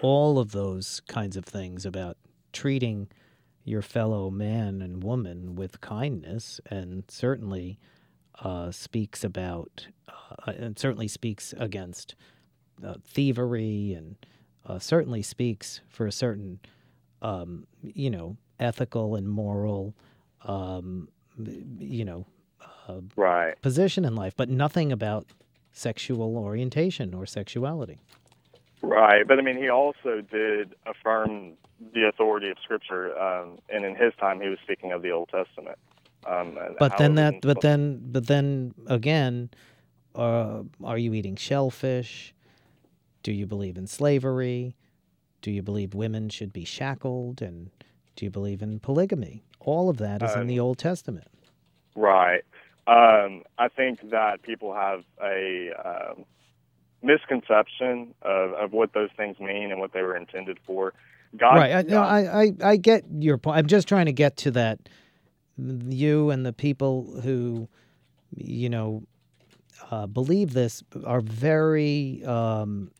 all 0.00 0.38
of 0.38 0.52
those 0.52 1.00
kinds 1.08 1.34
of 1.36 1.46
things 1.46 1.86
about 1.86 2.18
treating 2.52 3.08
your 3.64 3.82
fellow 3.82 4.30
man 4.30 4.82
and 4.82 5.02
woman 5.02 5.54
with 5.54 5.80
kindness, 5.80 6.60
and 6.66 7.04
certainly 7.08 7.78
uh, 8.40 8.70
speaks 8.70 9.22
about 9.24 9.86
uh, 10.08 10.52
and 10.52 10.78
certainly 10.78 11.08
speaks 11.08 11.54
against 11.58 12.14
uh, 12.84 12.94
thievery, 13.04 13.94
and 13.94 14.16
uh, 14.66 14.78
certainly 14.78 15.22
speaks 15.22 15.80
for 15.88 16.06
a 16.06 16.12
certain 16.12 16.58
um, 17.20 17.66
you 17.82 18.10
know 18.10 18.36
ethical 18.58 19.14
and 19.16 19.28
moral 19.28 19.94
um, 20.44 21.08
you 21.78 22.04
know 22.04 22.26
uh, 22.88 23.00
Right. 23.16 23.60
position 23.62 24.04
in 24.04 24.14
life, 24.16 24.34
but 24.36 24.48
nothing 24.48 24.90
about 24.92 25.26
sexual 25.72 26.36
orientation 26.36 27.14
or 27.14 27.24
sexuality. 27.26 27.98
Right, 28.82 29.26
but 29.26 29.38
I 29.38 29.42
mean, 29.42 29.56
he 29.56 29.68
also 29.68 30.20
did 30.20 30.74
affirm 30.86 31.52
the 31.94 32.08
authority 32.08 32.50
of 32.50 32.56
Scripture, 32.62 33.16
um, 33.18 33.58
and 33.68 33.84
in 33.84 33.94
his 33.94 34.12
time, 34.20 34.40
he 34.40 34.48
was 34.48 34.58
speaking 34.62 34.92
of 34.92 35.02
the 35.02 35.10
Old 35.12 35.28
Testament. 35.28 35.78
Um, 36.26 36.58
But 36.78 36.96
then 36.98 37.14
that, 37.16 37.40
but 37.42 37.60
then, 37.60 38.00
but 38.12 38.26
then 38.26 38.74
again, 38.86 39.50
uh, 40.14 40.62
are 40.84 40.98
you 40.98 41.14
eating 41.14 41.36
shellfish? 41.36 42.34
Do 43.22 43.32
you 43.32 43.46
believe 43.46 43.76
in 43.76 43.86
slavery? 43.86 44.76
Do 45.42 45.50
you 45.50 45.62
believe 45.62 45.94
women 45.94 46.28
should 46.28 46.52
be 46.52 46.64
shackled? 46.64 47.42
And 47.42 47.70
do 48.16 48.24
you 48.24 48.30
believe 48.30 48.62
in 48.62 48.80
polygamy? 48.80 49.44
All 49.60 49.88
of 49.88 49.98
that 49.98 50.22
is 50.22 50.36
in 50.36 50.42
Um, 50.42 50.46
the 50.46 50.60
Old 50.60 50.78
Testament. 50.78 51.28
right. 51.96 52.42
Um, 52.86 53.44
I 53.58 53.68
think 53.68 54.10
that 54.10 54.42
people 54.42 54.74
have 54.74 55.04
a 55.22 55.70
um, 55.84 56.24
misconception 57.02 58.14
of, 58.22 58.52
of 58.52 58.72
what 58.72 58.92
those 58.94 59.10
things 59.16 59.38
mean 59.40 59.70
and 59.70 59.80
what 59.80 59.92
they 59.92 60.02
were 60.02 60.16
intended 60.16 60.58
for. 60.66 60.94
God, 61.36 61.56
right. 61.56 61.72
I, 61.72 61.82
no, 61.82 62.02
I, 62.02 62.42
I, 62.42 62.52
I 62.62 62.76
get 62.76 63.04
your 63.18 63.38
point. 63.38 63.58
I'm 63.58 63.66
just 63.66 63.88
trying 63.88 64.06
to 64.06 64.12
get 64.12 64.36
to 64.38 64.50
that. 64.52 64.88
You 65.56 66.30
and 66.30 66.44
the 66.44 66.52
people 66.52 67.20
who, 67.22 67.68
you 68.36 68.68
know, 68.68 69.02
uh, 69.90 70.06
believe 70.06 70.52
this 70.52 70.82
are 71.04 71.20
very 71.20 72.22
um, 72.24 72.90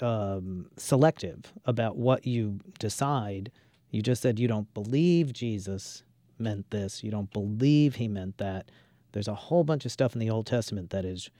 um, 0.00 0.66
selective 0.76 1.52
about 1.64 1.96
what 1.96 2.26
you 2.26 2.60
decide. 2.78 3.50
You 3.90 4.02
just 4.02 4.22
said 4.22 4.38
you 4.38 4.48
don't 4.48 4.72
believe 4.74 5.32
Jesus 5.32 6.02
meant 6.38 6.70
this. 6.70 7.02
You 7.02 7.10
don't 7.10 7.32
believe 7.32 7.96
he 7.96 8.08
meant 8.08 8.38
that. 8.38 8.70
There's 9.12 9.28
a 9.28 9.34
whole 9.34 9.64
bunch 9.64 9.84
of 9.84 9.92
stuff 9.92 10.14
in 10.14 10.20
the 10.20 10.30
Old 10.30 10.46
Testament 10.46 10.90
that 10.90 11.04
is, 11.04 11.30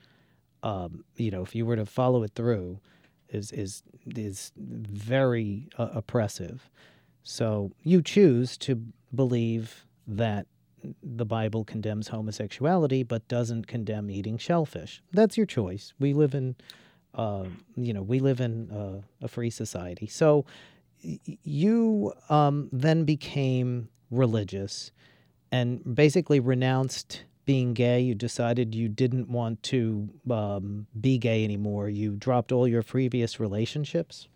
um, 0.63 1.03
you 1.15 1.31
know, 1.31 1.41
if 1.41 1.55
you 1.55 1.65
were 1.65 1.75
to 1.75 1.85
follow 1.85 2.23
it 2.23 2.31
through, 2.35 2.79
is 3.29 3.51
is 3.51 3.83
is 4.15 4.51
very 4.57 5.69
uh, 5.77 5.89
oppressive. 5.93 6.69
So 7.23 7.71
you 7.83 8.01
choose 8.01 8.57
to 8.59 8.81
believe 9.13 9.85
that 10.07 10.47
the 11.03 11.25
Bible 11.25 11.63
condemns 11.63 12.07
homosexuality, 12.07 13.03
but 13.03 13.27
doesn't 13.27 13.67
condemn 13.67 14.09
eating 14.09 14.37
shellfish. 14.37 15.01
That's 15.11 15.37
your 15.37 15.45
choice. 15.45 15.93
We 15.99 16.13
live 16.13 16.33
in, 16.33 16.55
uh, 17.13 17.45
you 17.75 17.93
know, 17.93 18.01
we 18.01 18.19
live 18.19 18.41
in 18.41 18.71
uh, 18.71 19.01
a 19.21 19.27
free 19.27 19.51
society. 19.51 20.07
So 20.07 20.45
you 21.01 22.13
um, 22.29 22.69
then 22.71 23.03
became 23.03 23.89
religious 24.09 24.91
and 25.51 25.95
basically 25.95 26.39
renounced 26.39 27.25
being 27.51 27.73
gay. 27.73 27.99
You 27.99 28.15
decided 28.15 28.73
you 28.73 28.87
didn't 28.87 29.27
want 29.27 29.61
to 29.63 30.07
um, 30.29 30.87
be 31.01 31.17
gay 31.17 31.43
anymore. 31.43 31.89
You 31.89 32.11
dropped 32.11 32.53
all 32.53 32.65
your 32.65 32.81
previous 32.81 33.41
relationships. 33.41 34.29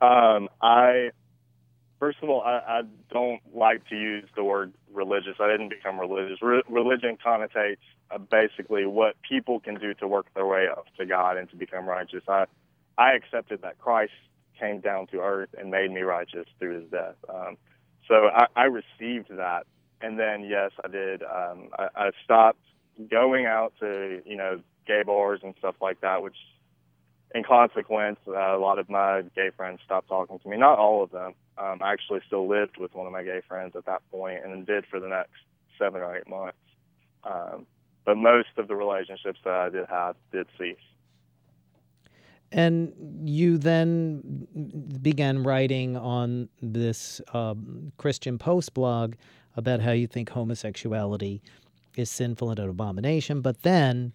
Um, 0.00 0.48
I 0.60 1.10
first 2.00 2.18
of 2.22 2.28
all, 2.28 2.42
I, 2.42 2.58
I 2.66 2.80
don't 3.12 3.40
like 3.54 3.86
to 3.90 3.94
use 3.94 4.24
the 4.34 4.42
word 4.42 4.72
religious. 4.92 5.36
I 5.38 5.48
didn't 5.48 5.68
become 5.68 6.00
religious. 6.00 6.42
Re- 6.42 6.64
religion 6.68 7.18
connotates 7.24 7.76
uh, 8.10 8.18
basically 8.18 8.84
what 8.84 9.14
people 9.22 9.60
can 9.60 9.76
do 9.76 9.94
to 9.94 10.08
work 10.08 10.26
their 10.34 10.46
way 10.46 10.66
up 10.68 10.86
to 10.98 11.06
God 11.06 11.36
and 11.36 11.48
to 11.50 11.56
become 11.56 11.86
righteous. 11.86 12.24
I 12.26 12.46
I 12.98 13.12
accepted 13.12 13.62
that 13.62 13.78
Christ 13.78 14.12
came 14.58 14.80
down 14.80 15.06
to 15.12 15.20
earth 15.20 15.50
and 15.56 15.70
made 15.70 15.92
me 15.92 16.00
righteous 16.00 16.46
through 16.58 16.80
His 16.80 16.90
death. 16.90 17.14
Um, 17.28 17.56
so 18.08 18.28
I, 18.34 18.46
I 18.56 18.64
received 18.64 19.28
that, 19.30 19.66
and 20.00 20.18
then 20.18 20.44
yes, 20.44 20.72
I 20.84 20.88
did. 20.88 21.22
Um, 21.22 21.68
I, 21.78 21.88
I 21.96 22.10
stopped 22.24 22.60
going 23.10 23.46
out 23.46 23.72
to 23.80 24.22
you 24.24 24.36
know 24.36 24.60
gay 24.86 25.02
bars 25.04 25.40
and 25.42 25.54
stuff 25.58 25.76
like 25.80 26.00
that, 26.00 26.22
which 26.22 26.36
in 27.34 27.42
consequence, 27.42 28.18
uh, 28.28 28.56
a 28.56 28.58
lot 28.58 28.78
of 28.78 28.88
my 28.88 29.22
gay 29.34 29.50
friends 29.56 29.80
stopped 29.84 30.08
talking 30.08 30.38
to 30.38 30.48
me. 30.48 30.56
Not 30.56 30.78
all 30.78 31.02
of 31.02 31.10
them. 31.10 31.34
Um, 31.58 31.80
I 31.82 31.92
actually 31.92 32.20
still 32.26 32.48
lived 32.48 32.78
with 32.78 32.94
one 32.94 33.06
of 33.06 33.12
my 33.12 33.22
gay 33.22 33.42
friends 33.46 33.74
at 33.76 33.84
that 33.86 34.02
point 34.10 34.40
and 34.44 34.66
did 34.66 34.86
for 34.86 35.00
the 35.00 35.08
next 35.08 35.32
seven 35.78 36.00
or 36.00 36.16
eight 36.16 36.28
months. 36.28 36.58
Um, 37.24 37.66
but 38.04 38.16
most 38.16 38.48
of 38.56 38.68
the 38.68 38.76
relationships 38.76 39.40
that 39.44 39.52
I 39.52 39.68
did 39.68 39.86
have 39.88 40.16
did 40.32 40.46
cease. 40.58 40.76
And 42.52 42.92
you 43.24 43.58
then 43.58 44.46
began 45.02 45.42
writing 45.42 45.96
on 45.96 46.48
this 46.62 47.20
um, 47.34 47.92
Christian 47.96 48.38
Post 48.38 48.72
blog 48.72 49.14
about 49.56 49.80
how 49.80 49.92
you 49.92 50.06
think 50.06 50.30
homosexuality 50.30 51.42
is 51.96 52.10
sinful 52.10 52.50
and 52.50 52.58
an 52.58 52.68
abomination, 52.68 53.40
but 53.40 53.62
then 53.62 54.12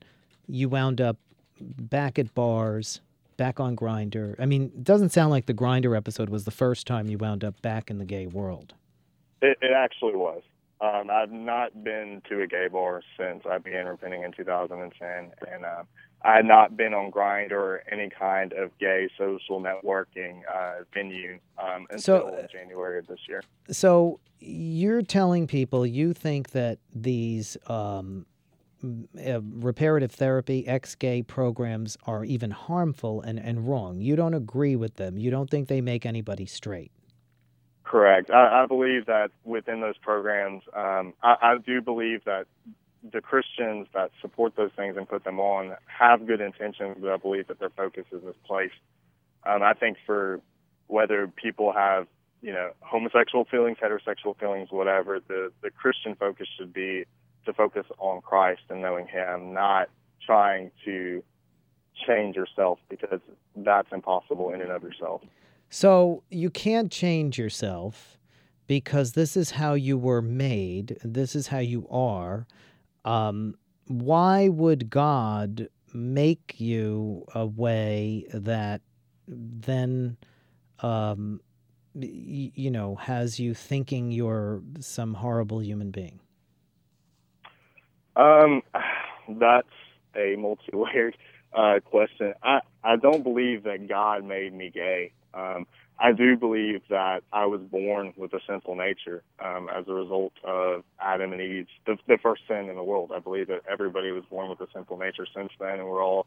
you 0.47 0.69
wound 0.69 1.01
up 1.01 1.17
back 1.59 2.19
at 2.19 2.33
bars, 2.33 3.01
back 3.37 3.59
on 3.59 3.75
Grindr. 3.75 4.35
I 4.39 4.45
mean, 4.45 4.71
it 4.75 4.83
doesn't 4.83 5.09
sound 5.09 5.31
like 5.31 5.45
the 5.47 5.53
Grindr 5.53 5.97
episode 5.97 6.29
was 6.29 6.45
the 6.45 6.51
first 6.51 6.85
time 6.85 7.07
you 7.07 7.17
wound 7.17 7.43
up 7.43 7.61
back 7.61 7.89
in 7.89 7.97
the 7.97 8.05
gay 8.05 8.27
world. 8.27 8.73
It, 9.41 9.57
it 9.61 9.71
actually 9.75 10.15
was. 10.15 10.43
Um, 10.79 11.09
I've 11.11 11.31
not 11.31 11.83
been 11.83 12.21
to 12.29 12.41
a 12.41 12.47
gay 12.47 12.67
bar 12.67 13.01
since 13.17 13.43
I 13.49 13.59
began 13.59 13.85
repenting 13.85 14.23
in 14.23 14.31
2010, 14.31 15.31
and 15.53 15.65
uh, 15.65 15.83
I 16.23 16.35
had 16.35 16.45
not 16.45 16.77
been 16.77 16.93
on 16.93 17.11
Grindr 17.11 17.51
or 17.51 17.83
any 17.91 18.09
kind 18.09 18.53
of 18.53 18.77
gay 18.77 19.09
social 19.17 19.61
networking 19.61 20.41
uh, 20.53 20.83
venue 20.93 21.39
um, 21.57 21.87
until 21.89 21.99
So- 21.99 22.47
January 22.51 22.99
of 22.99 23.07
this 23.07 23.19
year. 23.27 23.43
So 23.69 24.19
you're 24.39 25.01
telling 25.01 25.47
people 25.47 25.85
you 25.85 26.13
think 26.13 26.51
that 26.51 26.79
these 26.93 27.57
um, 27.67 28.25
uh, 28.83 29.41
reparative 29.41 30.11
therapy, 30.11 30.67
ex 30.67 30.95
gay 30.95 31.21
programs 31.21 31.97
are 32.05 32.25
even 32.25 32.51
harmful 32.51 33.21
and, 33.21 33.39
and 33.39 33.67
wrong. 33.67 34.01
You 34.01 34.15
don't 34.15 34.33
agree 34.33 34.75
with 34.75 34.95
them. 34.95 35.17
You 35.17 35.31
don't 35.31 35.49
think 35.49 35.67
they 35.67 35.81
make 35.81 36.05
anybody 36.05 36.45
straight. 36.45 36.91
Correct. 37.83 38.31
I, 38.31 38.63
I 38.63 38.65
believe 38.67 39.05
that 39.07 39.31
within 39.43 39.81
those 39.81 39.97
programs, 39.97 40.63
um, 40.75 41.13
I, 41.21 41.35
I 41.41 41.57
do 41.63 41.81
believe 41.81 42.23
that 42.25 42.45
the 43.11 43.21
Christians 43.21 43.87
that 43.93 44.11
support 44.21 44.55
those 44.55 44.71
things 44.75 44.95
and 44.97 45.07
put 45.07 45.23
them 45.23 45.39
on 45.39 45.75
have 45.85 46.27
good 46.27 46.41
intentions, 46.41 46.97
but 46.99 47.11
I 47.11 47.17
believe 47.17 47.47
that 47.47 47.59
their 47.59 47.71
focus 47.71 48.05
is 48.11 48.21
misplaced. 48.23 48.75
Um, 49.43 49.63
I 49.63 49.73
think 49.73 49.97
for 50.05 50.39
whether 50.87 51.27
people 51.27 51.73
have, 51.73 52.07
you 52.41 52.51
know, 52.51 52.71
homosexual 52.81 53.45
feelings, 53.45 53.77
heterosexual 53.83 54.37
feelings, 54.39 54.69
whatever, 54.71 55.19
the, 55.19 55.51
the 55.61 55.71
Christian 55.71 56.15
focus 56.15 56.47
should 56.57 56.73
be 56.73 57.05
to 57.45 57.53
focus 57.53 57.85
on 57.97 58.21
Christ 58.21 58.61
and 58.69 58.81
knowing 58.81 59.07
Him, 59.07 59.53
not 59.53 59.89
trying 60.23 60.71
to 60.85 61.23
change 62.07 62.35
yourself 62.35 62.79
because 62.89 63.19
that's 63.55 63.87
impossible 63.91 64.53
in 64.53 64.61
and 64.61 64.71
of 64.71 64.83
yourself. 64.83 65.21
So 65.69 66.23
you 66.29 66.49
can't 66.49 66.91
change 66.91 67.39
yourself 67.39 68.17
because 68.67 69.13
this 69.13 69.35
is 69.35 69.51
how 69.51 69.73
you 69.73 69.97
were 69.97 70.21
made, 70.21 70.97
this 71.03 71.35
is 71.35 71.47
how 71.47 71.59
you 71.59 71.87
are. 71.89 72.45
Um, 73.05 73.55
why 73.87 74.47
would 74.49 74.89
God 74.89 75.67
make 75.93 76.59
you 76.59 77.25
a 77.35 77.45
way 77.45 78.25
that 78.33 78.81
then, 79.27 80.17
um, 80.79 81.41
y- 81.93 82.51
you 82.55 82.71
know, 82.71 82.95
has 82.95 83.39
you 83.39 83.53
thinking 83.53 84.11
you're 84.11 84.61
some 84.79 85.15
horrible 85.15 85.61
human 85.61 85.91
being? 85.91 86.19
Um, 88.15 88.61
that's 89.39 89.67
a 90.15 90.35
multi-layered 90.37 91.17
uh, 91.53 91.79
question. 91.83 92.33
I 92.43 92.59
I 92.83 92.95
don't 92.95 93.23
believe 93.23 93.63
that 93.63 93.87
God 93.87 94.23
made 94.23 94.53
me 94.53 94.69
gay. 94.69 95.13
Um, 95.33 95.67
I 96.01 96.13
do 96.13 96.35
believe 96.35 96.81
that 96.89 97.21
I 97.31 97.45
was 97.45 97.61
born 97.61 98.13
with 98.17 98.33
a 98.33 98.39
sinful 98.47 98.75
nature 98.75 99.21
um, 99.43 99.69
as 99.69 99.85
a 99.87 99.93
result 99.93 100.33
of 100.43 100.83
Adam 100.99 101.31
and 101.31 101.41
Eve, 101.41 101.67
the, 101.85 101.95
the 102.07 102.17
first 102.23 102.41
sin 102.47 102.69
in 102.69 102.75
the 102.75 102.83
world. 102.83 103.11
I 103.15 103.19
believe 103.19 103.47
that 103.49 103.61
everybody 103.71 104.11
was 104.11 104.23
born 104.29 104.49
with 104.49 104.59
a 104.61 104.67
sinful 104.73 104.97
nature 104.97 105.27
since 105.35 105.51
then, 105.59 105.79
and 105.79 105.85
we're 105.87 106.03
all 106.03 106.25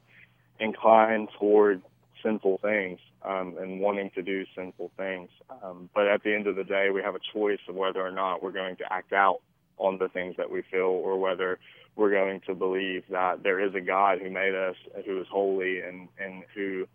inclined 0.61 1.29
toward 1.41 1.83
sinful 2.23 2.59
things 2.63 3.01
um, 3.25 3.57
and 3.61 3.81
wanting 3.81 4.11
to 4.15 4.23
do 4.23 4.45
sinful 4.57 4.93
things. 4.97 5.29
Um, 5.63 5.91
but 5.93 6.07
at 6.07 6.23
the 6.23 6.33
end 6.33 6.47
of 6.47 6.55
the 6.55 6.65
day, 6.65 6.91
we 6.95 7.03
have 7.03 7.17
a 7.17 7.21
choice 7.33 7.61
of 7.69 7.75
whether 7.75 8.01
or 8.01 8.13
not 8.13 8.43
we're 8.43 8.53
going 8.53 8.77
to 8.77 8.93
act 8.93 9.13
out 9.13 9.41
on 9.79 9.99
the 9.99 10.09
things 10.09 10.37
that 10.37 10.49
we 10.49 10.63
feel, 10.71 10.83
or 10.83 11.19
whether 11.19 11.59
we're 11.97 12.13
going 12.13 12.41
to 12.47 12.55
believe 12.55 13.03
that 13.11 13.43
there 13.43 13.59
is 13.59 13.75
a 13.75 13.81
God 13.81 14.21
who 14.21 14.31
made 14.31 14.55
us, 14.55 14.77
who 15.05 15.21
is 15.21 15.27
holy, 15.29 15.81
and 15.81 16.09
and 16.19 16.45
who 16.55 16.87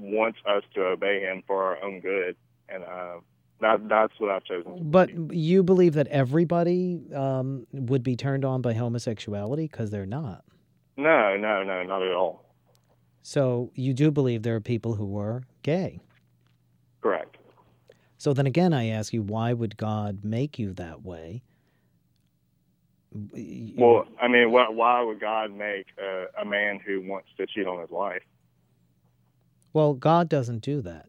wants 0.00 0.38
us 0.46 0.62
to 0.74 0.82
obey 0.82 1.20
Him 1.20 1.42
for 1.46 1.62
our 1.62 1.82
own 1.82 2.00
good. 2.00 2.36
And 2.68 2.84
uh, 2.84 3.20
that 3.60 3.88
that's 3.88 4.12
what 4.18 4.30
I've 4.30 4.44
chosen. 4.44 4.90
But 4.90 5.34
you 5.34 5.62
believe 5.62 5.94
that 5.94 6.06
everybody 6.08 7.02
um, 7.14 7.66
would 7.72 8.02
be 8.02 8.16
turned 8.16 8.44
on 8.44 8.62
by 8.62 8.72
homosexuality 8.72 9.68
because 9.68 9.90
they're 9.90 10.06
not. 10.06 10.44
no, 10.96 11.36
no, 11.36 11.62
no, 11.62 11.82
not 11.82 12.02
at 12.02 12.12
all. 12.12 12.46
So 13.22 13.70
you 13.74 13.92
do 13.92 14.10
believe 14.10 14.42
there 14.42 14.56
are 14.56 14.60
people 14.60 14.94
who 14.94 15.06
were 15.06 15.42
gay. 15.62 16.00
Correct. 17.02 17.36
So 18.16 18.32
then 18.32 18.46
again, 18.46 18.72
I 18.72 18.88
ask 18.88 19.12
you, 19.12 19.22
why 19.22 19.52
would 19.52 19.76
God 19.76 20.24
make 20.24 20.58
you 20.58 20.72
that 20.74 21.02
way? 21.02 21.42
Well, 23.12 24.06
I 24.20 24.28
mean, 24.28 24.52
why, 24.52 24.68
why 24.68 25.02
would 25.02 25.20
God 25.20 25.50
make 25.50 25.86
a, 25.98 26.26
a 26.40 26.44
man 26.44 26.80
who 26.84 27.00
wants 27.06 27.28
to 27.38 27.46
cheat 27.46 27.66
on 27.66 27.80
his 27.80 27.90
wife? 27.90 28.22
Well, 29.72 29.94
God 29.94 30.28
doesn't 30.28 30.62
do 30.62 30.80
that. 30.82 31.06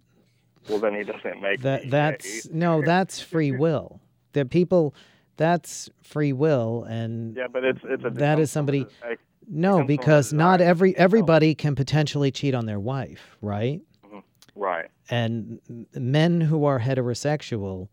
Well, 0.69 0.79
then 0.79 0.93
He 0.95 1.03
doesn't 1.03 1.41
make 1.41 1.61
That 1.61 1.89
that's 1.89 2.47
no, 2.49 2.81
that's 2.85 3.19
free 3.19 3.51
will. 3.51 3.99
That 4.33 4.49
people, 4.49 4.93
that's 5.37 5.89
free 6.01 6.33
will, 6.33 6.83
and 6.87 7.35
yeah, 7.35 7.47
but 7.51 7.63
it's 7.63 7.79
it's 7.83 8.03
a 8.05 8.09
that 8.11 8.39
is 8.39 8.53
it 8.55 8.57
comes 8.59 8.69
from 8.69 8.77
somebody- 8.77 8.87
a- 9.03 9.17
no, 9.47 9.69
comes 9.69 9.77
from 9.77 9.83
a 9.83 9.85
because 9.87 10.33
not 10.33 10.61
every 10.61 10.95
everybody 10.97 11.55
can 11.55 11.75
potentially 11.75 12.31
cheat 12.31 12.53
on 12.55 12.65
their 12.67 12.79
wife, 12.79 13.35
right? 13.41 13.81
Mm-hmm. 14.05 14.19
right. 14.55 14.87
and 15.09 15.59
men 15.95 16.41
who 16.41 16.63
are 16.65 16.79
heterosexual 16.79 17.87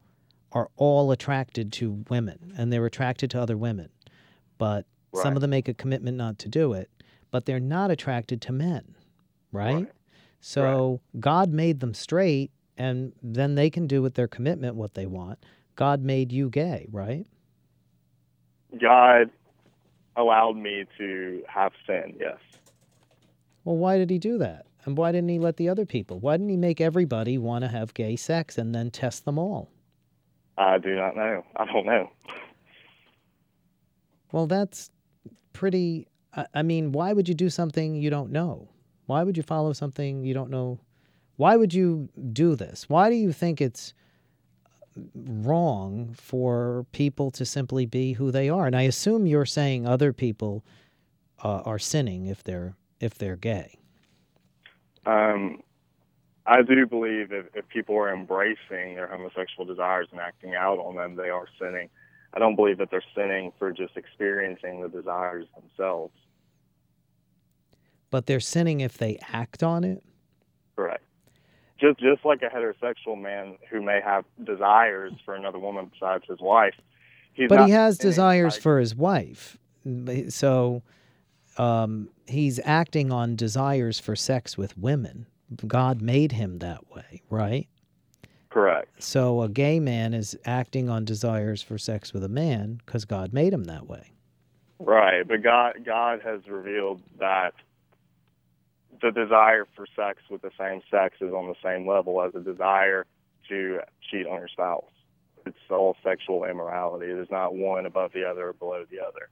are 0.53 0.69
all 0.77 1.11
attracted 1.11 1.73
to 1.75 2.05
women 2.11 2.53
and 2.57 2.73
they're 2.73 2.87
attracted 2.87 3.31
to 3.31 3.41
other 3.41 3.57
women 3.57 3.89
but 4.57 4.87
some 5.15 5.35
of 5.37 5.41
them 5.41 5.51
make 5.51 5.69
a 5.69 5.75
commitment 5.75 6.17
not 6.17 6.39
to 6.41 6.49
do 6.49 6.73
it 6.73 6.91
but 7.31 7.45
they're 7.47 7.61
not 7.61 7.91
attracted 7.91 8.41
to 8.43 8.53
men 8.53 8.95
right, 9.53 9.75
Right. 9.75 9.93
So 10.41 11.01
god 11.19 11.53
made 11.53 11.81
them 11.81 11.95
straight 11.95 12.51
and 12.77 13.13
then 13.23 13.55
they 13.55 13.71
can 13.71 13.87
do 13.87 14.01
with 14.03 14.15
their 14.15 14.29
commitment 14.29 14.75
what 14.75 14.95
they 14.95 15.07
want 15.07 15.39
god 15.77 16.03
made 16.03 16.33
you 16.33 16.49
gay 16.49 16.87
right 16.91 17.27
God 18.79 19.31
allowed 20.15 20.59
me 20.59 20.85
to 20.99 21.43
have 21.49 21.73
sin. 21.87 22.15
Yes. 22.21 22.37
well 23.65 23.77
why 23.77 23.97
did 23.97 24.11
he 24.11 24.19
do 24.19 24.37
that 24.39 24.67
and 24.85 24.99
why 24.99 25.11
didn't 25.11 25.31
he 25.31 25.39
let 25.39 25.57
the 25.57 25.69
other 25.71 25.87
people 25.87 26.21
why 26.21 26.35
didn't 26.37 26.51
he 26.51 26.57
make 26.57 26.81
everybody 26.81 27.39
want 27.39 27.65
to 27.65 27.69
have 27.69 27.95
gay 27.95 28.15
sex 28.15 28.59
and 28.59 28.75
then 28.75 28.91
test 28.91 29.25
them 29.25 29.39
all 29.39 29.71
I 30.59 30.79
do 30.79 30.97
not 30.97 31.17
know. 31.17 31.45
I 31.57 31.65
don't 31.67 31.87
know. 31.87 32.11
Well, 34.33 34.47
that's 34.49 34.91
pretty. 35.53 36.09
I 36.35 36.47
I 36.53 36.63
mean, 36.63 36.93
why 36.93 37.13
would 37.13 37.29
you 37.29 37.35
do 37.35 37.49
something 37.49 37.95
you 37.95 38.11
don't 38.11 38.33
know? 38.33 38.69
Why 39.09 39.25
would 39.25 39.39
you 39.39 39.43
follow 39.43 39.73
something 39.73 40.23
you 40.23 40.35
don't 40.35 40.51
know? 40.51 40.81
Why 41.37 41.57
would 41.57 41.73
you 41.73 42.11
do 42.31 42.55
this? 42.55 42.91
Why 42.91 43.09
do 43.09 43.17
you 43.17 43.33
think 43.33 43.59
it's 43.59 43.95
wrong 45.15 46.15
for 46.15 46.85
people 46.93 47.31
to 47.31 47.47
simply 47.47 47.87
be 47.87 48.13
who 48.13 48.31
they 48.31 48.51
are? 48.51 48.67
And 48.67 48.77
I 48.77 48.83
assume 48.83 49.27
you're 49.27 49.47
saying 49.47 49.87
other 49.87 50.13
people 50.13 50.63
uh, 51.43 51.63
are 51.65 51.79
sinning 51.79 52.27
if 52.27 52.45
they're 52.45 52.75
if 53.01 53.15
they're 53.15 53.37
gay. 53.37 53.79
Um, 55.07 55.63
I 56.45 56.61
do 56.61 56.87
believe 56.87 57.33
if, 57.33 57.47
if 57.55 57.67
people 57.69 57.97
are 57.97 58.13
embracing 58.13 58.95
their 58.97 59.07
homosexual 59.07 59.65
desires 59.65 60.09
and 60.11 60.21
acting 60.21 60.55
out 60.55 60.79
on 60.79 60.97
them, 60.97 61.17
they 61.17 61.31
are 61.31 61.47
sinning. 61.59 61.89
I 62.35 62.39
don't 62.41 62.57
believe 62.57 62.77
that 62.77 62.91
they're 62.91 63.03
sinning 63.15 63.53
for 63.59 63.73
just 63.73 63.97
experiencing 63.97 64.83
the 64.83 64.89
desires 64.91 65.47
themselves. 65.59 66.13
But 68.11 68.27
they're 68.27 68.41
sinning 68.41 68.81
if 68.81 68.97
they 68.97 69.19
act 69.33 69.63
on 69.63 69.85
it. 69.85 70.03
Correct. 70.77 71.05
Just 71.79 72.01
just 72.01 72.25
like 72.25 72.43
a 72.43 72.47
heterosexual 72.47 73.21
man 73.21 73.57
who 73.71 73.83
may 73.83 74.01
have 74.05 74.25
desires 74.45 75.13
for 75.25 75.35
another 75.35 75.59
woman 75.59 75.91
besides 75.93 76.25
his 76.29 76.41
wife, 76.41 76.75
he's 77.39 77.49
but 77.49 77.67
he 77.67 77.71
has 77.71 77.99
desires 77.99 78.57
for 78.57 78.79
his 78.79 78.95
wife 78.95 79.59
so 80.29 80.83
um, 81.57 82.09
he's 82.27 82.61
acting 82.65 83.11
on 83.11 83.37
desires 83.37 83.99
for 83.99 84.15
sex 84.15 84.59
with 84.59 84.77
women 84.77 85.27
god 85.67 86.03
made 86.03 86.33
him 86.33 86.59
that 86.59 86.91
way 86.91 87.23
right 87.31 87.69
Correct. 88.51 89.03
so 89.03 89.43
a 89.43 89.49
gay 89.49 89.81
man 89.81 90.13
is 90.13 90.37
acting 90.45 90.91
on 90.91 91.05
desires 91.05 91.63
for 91.63 91.79
sex 91.79 92.13
with 92.13 92.23
a 92.23 92.29
man 92.29 92.81
because 92.85 93.05
god 93.07 93.33
made 93.33 93.55
him 93.55 93.65
that 93.65 93.87
way 93.89 94.13
Right, 94.81 95.27
but 95.27 95.43
God 95.43 95.85
God 95.85 96.21
has 96.23 96.47
revealed 96.47 97.03
that 97.19 97.53
the 99.01 99.11
desire 99.11 99.67
for 99.77 99.87
sex 99.97 100.23
with 100.31 100.43
the 100.43 100.51
same 100.59 100.81
sex 100.91 101.17
is 101.21 101.33
on 101.33 101.47
the 101.49 101.55
same 101.63 101.87
level 101.87 102.23
as 102.23 102.33
the 102.33 102.41
desire 102.41 103.07
to 103.49 103.81
cheat 104.11 104.27
on 104.27 104.39
your 104.39 104.49
spouse. 104.49 104.85
It's 105.47 105.57
all 105.71 105.97
sexual 106.05 106.45
immorality. 106.45 107.07
There's 107.07 107.31
not 107.31 107.55
one 107.55 107.87
above 107.87 108.13
the 108.13 108.25
other 108.25 108.49
or 108.49 108.53
below 108.53 108.85
the 108.91 109.01
other. 109.01 109.29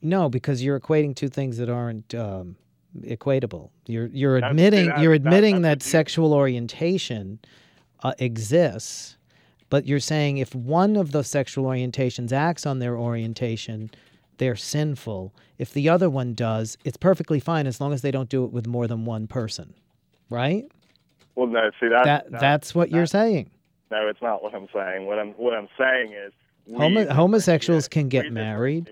No, 0.00 0.28
because 0.28 0.62
you're 0.62 0.78
equating 0.80 1.14
two 1.14 1.28
things 1.28 1.58
that 1.58 1.68
aren't 1.68 2.14
um, 2.14 2.56
equatable. 3.00 3.70
You're 3.86 4.06
you're 4.06 4.34
That's- 4.40 4.50
admitting 4.52 4.86
that- 4.86 5.00
you're 5.00 5.12
admitting 5.12 5.62
that's 5.62 5.84
that 5.84 5.90
sexual 5.90 6.32
orientation 6.32 7.40
uh, 8.02 8.14
exists, 8.18 9.16
but 9.70 9.86
you're 9.86 10.00
saying 10.00 10.38
if 10.38 10.54
one 10.54 10.96
of 10.96 11.12
those 11.12 11.26
sexual 11.28 11.64
orientations 11.64 12.32
acts 12.32 12.64
on 12.64 12.78
their 12.78 12.96
orientation, 12.96 13.90
they're 14.38 14.56
sinful. 14.56 15.34
If 15.58 15.72
the 15.72 15.88
other 15.88 16.08
one 16.08 16.34
does, 16.34 16.78
it's 16.84 16.96
perfectly 16.96 17.40
fine 17.40 17.66
as 17.66 17.80
long 17.80 17.92
as 17.92 18.02
they 18.02 18.10
don't 18.10 18.28
do 18.28 18.44
it 18.44 18.52
with 18.52 18.66
more 18.66 18.86
than 18.86 19.04
one 19.04 19.26
person, 19.26 19.74
right? 20.30 20.64
Well, 21.34 21.46
no, 21.46 21.70
see 21.78 21.88
that, 21.88 22.04
that 22.04 22.30
that- 22.32 22.40
that's 22.40 22.74
what 22.74 22.90
you're 22.90 23.06
saying. 23.06 23.50
No, 23.90 24.06
it's 24.08 24.20
not 24.20 24.42
what 24.42 24.54
I'm 24.54 24.68
saying. 24.72 25.06
What 25.06 25.18
I'm 25.18 25.30
what 25.32 25.54
I'm 25.54 25.68
saying 25.78 26.12
is 26.12 26.32
Homo- 26.76 27.08
homosexuals 27.08 27.88
can 27.88 28.08
get 28.08 28.30
married. 28.32 28.90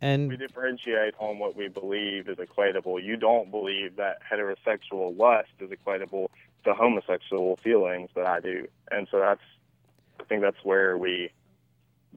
And 0.00 0.28
We 0.28 0.36
differentiate 0.36 1.14
on 1.18 1.38
what 1.38 1.56
we 1.56 1.68
believe 1.68 2.28
is 2.28 2.36
equatable. 2.36 3.02
You 3.02 3.16
don't 3.16 3.50
believe 3.50 3.96
that 3.96 4.18
heterosexual 4.30 5.16
lust 5.16 5.48
is 5.60 5.70
equatable 5.70 6.26
to 6.64 6.74
homosexual 6.74 7.56
feelings, 7.62 8.10
but 8.14 8.26
I 8.26 8.40
do, 8.40 8.66
and 8.90 9.06
so 9.10 9.18
that's 9.20 9.40
I 10.20 10.24
think 10.24 10.42
that's 10.42 10.62
where 10.64 10.98
we 10.98 11.30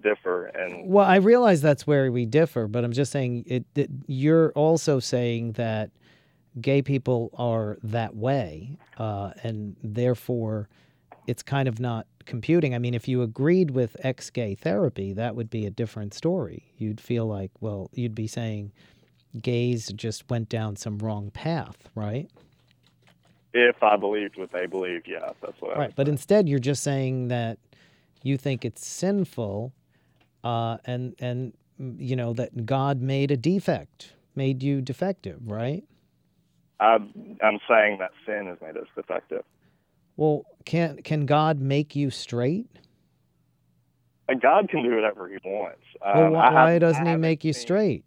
differ. 0.02 0.46
And 0.46 0.90
Well, 0.90 1.06
I 1.06 1.18
realize 1.18 1.62
that's 1.62 1.86
where 1.86 2.12
we 2.12 2.26
differ, 2.26 2.68
but 2.68 2.84
I'm 2.84 2.94
just 2.94 3.12
saying 3.12 3.44
it, 3.48 3.66
it. 3.76 3.90
You're 4.08 4.52
also 4.52 5.00
saying 5.00 5.54
that 5.54 5.92
gay 6.60 6.82
people 6.82 7.32
are 7.38 7.78
that 7.84 8.16
way, 8.16 8.78
uh, 8.98 9.32
and 9.44 9.76
therefore, 9.84 10.70
it's 11.28 11.44
kind 11.44 11.68
of 11.68 11.80
not 11.80 12.08
computing. 12.26 12.74
I 12.74 12.80
mean, 12.80 12.94
if 12.94 13.08
you 13.08 13.22
agreed 13.22 13.72
with 13.72 13.96
ex-gay 14.04 14.56
therapy, 14.56 15.14
that 15.14 15.36
would 15.36 15.50
be 15.50 15.66
a 15.66 15.70
different 15.70 16.14
story. 16.14 16.72
You'd 16.78 17.00
feel 17.00 17.26
like, 17.26 17.52
well, 17.60 17.90
you'd 17.94 18.16
be 18.16 18.28
saying 18.28 18.72
gays 19.42 19.92
just 19.94 20.30
went 20.30 20.50
down 20.50 20.76
some 20.76 20.98
wrong 21.00 21.32
path, 21.32 21.90
right? 21.96 22.30
if 23.54 23.82
I 23.82 23.96
believed 23.96 24.38
what 24.38 24.52
they 24.52 24.66
believed, 24.66 25.08
yes, 25.08 25.34
that's 25.42 25.60
what. 25.62 25.78
I 25.78 25.80
Right. 25.80 25.94
But 25.96 26.08
instead, 26.08 26.48
you're 26.48 26.60
just 26.60 26.84
saying 26.84 27.30
that 27.30 27.58
you 28.24 28.38
think 28.38 28.66
it's 28.66 28.86
sinful, 28.86 29.74
uh, 30.44 30.78
and 30.86 31.16
and 31.20 31.54
you 31.80 32.16
know 32.16 32.34
that 32.34 32.66
God 32.66 33.02
made 33.02 33.32
a 33.32 33.38
defect, 33.38 34.14
made 34.36 34.64
you 34.64 34.82
defective, 34.82 35.40
right? 35.48 35.84
I'm, 36.80 37.38
I'm 37.42 37.60
saying 37.68 37.98
that 38.00 38.12
sin 38.26 38.46
has 38.48 38.58
made 38.62 38.78
us 38.78 38.88
defective. 38.96 39.44
Well, 40.16 40.44
can 40.66 40.98
can 41.04 41.26
God 41.26 41.60
make 41.60 41.96
you 41.96 42.10
straight? 42.12 42.68
And 44.30 44.42
God 44.42 44.70
can 44.70 44.84
do 44.84 44.94
whatever 44.96 45.28
He 45.30 45.38
wants. 45.46 45.82
Well, 46.04 46.26
Um, 46.28 46.32
why, 46.34 46.54
why 46.54 46.80
doesn't 46.80 47.06
He 47.06 47.16
make 47.16 47.44
you 47.44 47.54
seen- 47.54 47.62
straight? 47.62 48.06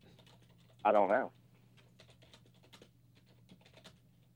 I 0.84 0.92
don't 0.92 1.08
know. 1.08 1.30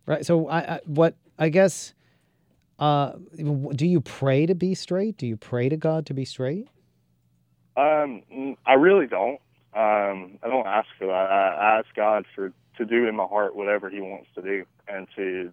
Right. 0.07 0.25
So 0.27 0.49
I, 0.49 0.75
I 0.77 0.81
what 0.87 1.17
I 1.39 1.49
guess. 1.49 1.95
Uh, 2.77 3.13
do 3.37 3.87
you 3.87 4.01
pray 4.01 4.47
to 4.47 4.55
be 4.55 4.75
straight? 4.75 5.17
Do 5.17 5.29
you 5.29 5.37
pray 5.37 5.69
to 5.69 5.77
God 5.77 6.07
to 6.07 6.15
be 6.15 6.25
straight? 6.25 6.67
Um, 7.77 8.57
I 8.67 8.75
really 8.75 9.07
don't. 9.07 9.41
Um, 9.75 10.39
I 10.43 10.49
don't 10.49 10.67
ask 10.67 10.89
for 10.99 11.07
that. 11.07 11.13
I, 11.13 11.49
I 11.55 11.79
ask 11.79 11.89
God 11.97 12.25
for 12.35 12.53
to 12.77 12.85
do 12.85 13.07
in 13.09 13.17
my 13.17 13.25
heart 13.25 13.55
whatever 13.57 13.89
He 13.91 14.01
wants 14.01 14.29
to 14.35 14.43
do, 14.43 14.65
and 14.89 15.07
to, 15.17 15.53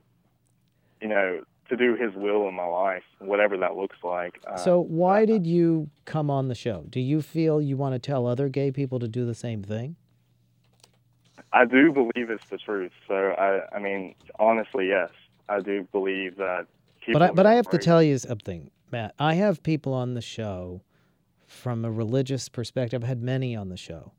you 1.01 1.07
know, 1.07 1.41
to 1.69 1.75
do 1.77 1.95
His 1.95 2.13
will 2.15 2.47
in 2.47 2.53
my 2.53 2.65
life, 2.65 3.03
whatever 3.19 3.57
that 3.57 3.75
looks 3.75 3.97
like. 4.03 4.39
Uh, 4.47 4.57
So 4.57 4.79
why 4.79 5.25
did 5.25 5.45
you 5.47 5.89
come 6.05 6.29
on 6.29 6.47
the 6.47 6.55
show? 6.55 6.85
Do 6.89 6.99
you 6.99 7.21
feel 7.21 7.61
you 7.61 7.77
want 7.77 7.93
to 7.95 7.99
tell 7.99 8.27
other 8.27 8.49
gay 8.49 8.71
people 8.71 8.99
to 8.99 9.07
do 9.07 9.25
the 9.25 9.35
same 9.35 9.63
thing? 9.63 9.95
I 11.53 11.65
do 11.65 11.91
believe 11.91 12.29
it's 12.29 12.47
the 12.49 12.57
truth. 12.57 12.91
So 13.07 13.15
I, 13.15 13.75
I 13.75 13.79
mean, 13.79 14.15
honestly, 14.39 14.87
yes, 14.87 15.09
I 15.49 15.59
do 15.59 15.87
believe 15.91 16.37
that. 16.37 16.67
But 17.11 17.21
I, 17.23 17.31
but 17.31 17.45
I 17.45 17.55
have 17.55 17.69
to 17.69 17.77
tell 17.79 18.03
you 18.03 18.17
something, 18.19 18.69
Matt. 18.91 19.15
I 19.17 19.33
have 19.33 19.63
people 19.63 19.93
on 19.93 20.13
the 20.13 20.21
show 20.21 20.81
from 21.51 21.85
a 21.85 21.91
religious 21.91 22.49
perspective. 22.49 23.03
I've 23.03 23.07
had 23.07 23.21
many 23.21 23.55
on 23.55 23.69
the 23.69 23.77
show, 23.77 24.13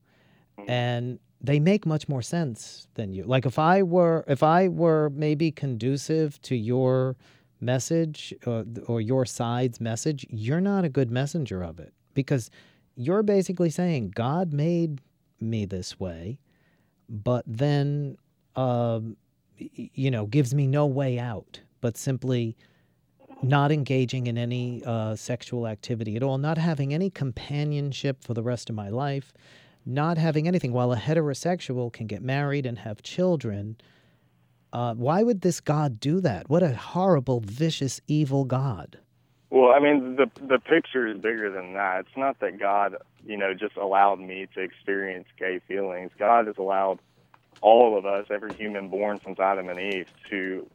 Mhm. 0.59 0.69
and 0.69 1.19
they 1.41 1.59
make 1.59 1.87
much 1.87 2.09
more 2.09 2.23
sense 2.23 2.87
than 2.95 3.13
you. 3.13 3.25
Like 3.25 3.47
if 3.47 3.59
I 3.59 3.83
were 3.83 4.25
if 4.29 4.43
I 4.43 4.69
were 4.69 5.11
maybe 5.11 5.51
conducive 5.51 6.41
to 6.43 6.55
your 6.57 7.17
message 7.61 8.35
or, 8.47 8.65
or 8.87 9.01
your 9.01 9.25
side's 9.25 9.81
message, 9.81 10.27
you're 10.31 10.61
not 10.61 10.85
a 10.85 10.89
good 10.89 11.11
messenger 11.11 11.63
of 11.63 11.79
it 11.81 11.93
because 12.15 12.51
you're 12.97 13.23
basically 13.23 13.71
saying 13.71 14.11
God 14.15 14.53
made 14.53 15.01
me 15.41 15.65
this 15.65 15.99
way, 15.99 16.39
but 17.09 17.45
then 17.47 18.17
um, 18.57 19.17
y- 19.61 19.91
you 19.95 20.11
know 20.11 20.27
gives 20.27 20.55
me 20.55 20.67
no 20.67 20.87
way 20.87 21.19
out, 21.19 21.61
but 21.81 21.97
simply 21.97 22.57
not 23.43 23.73
engaging 23.73 24.27
in 24.27 24.39
any 24.39 24.83
uh, 24.85 25.17
sexual 25.17 25.67
activity 25.67 26.17
at 26.17 26.23
all, 26.23 26.39
not 26.39 26.59
having 26.59 26.95
any 26.95 27.11
companionship 27.11 28.23
for 28.23 28.35
the 28.35 28.43
rest 28.43 28.71
of 28.71 28.77
my 28.77 28.89
life, 28.89 29.33
not 29.85 30.19
having 30.19 30.47
anything. 30.47 30.73
While 30.73 30.93
a 30.93 30.97
heterosexual 30.97 31.93
can 31.93 32.07
get 32.07 32.23
married 32.23 32.67
and 32.67 32.79
have 32.79 33.03
children, 33.03 33.77
uh, 34.73 34.95
why 34.95 35.23
would 35.23 35.41
this 35.41 35.61
God 35.61 36.01
do 36.01 36.21
that? 36.21 36.49
What 36.49 36.63
a 36.63 36.75
horrible, 36.75 37.41
vicious, 37.41 38.01
evil 38.07 38.45
God. 38.45 38.99
Well, 39.51 39.73
I 39.73 39.81
mean, 39.81 40.17
the 40.17 40.31
the 40.41 40.59
picture 40.59 41.07
is 41.07 41.19
bigger 41.19 41.51
than 41.51 41.75
that. 41.75 42.01
It's 42.01 42.17
not 42.17 42.41
that 42.41 42.59
God, 42.59 42.97
you 43.27 43.37
know, 43.37 43.53
just 43.53 43.77
allowed 43.77 44.19
me 44.19 44.47
to 44.55 44.61
experience 44.63 45.27
gay 45.39 45.61
feelings. 45.69 46.11
God 46.19 46.47
has 46.47 46.57
allowed 46.57 47.01
all 47.61 47.99
of 47.99 48.07
us, 48.07 48.27
every 48.31 48.55
human 48.55 48.89
born 48.89 49.21
since 49.25 49.39
Adam 49.39 49.69
and 49.69 49.79
Eve, 49.79 50.09
to 50.31 50.67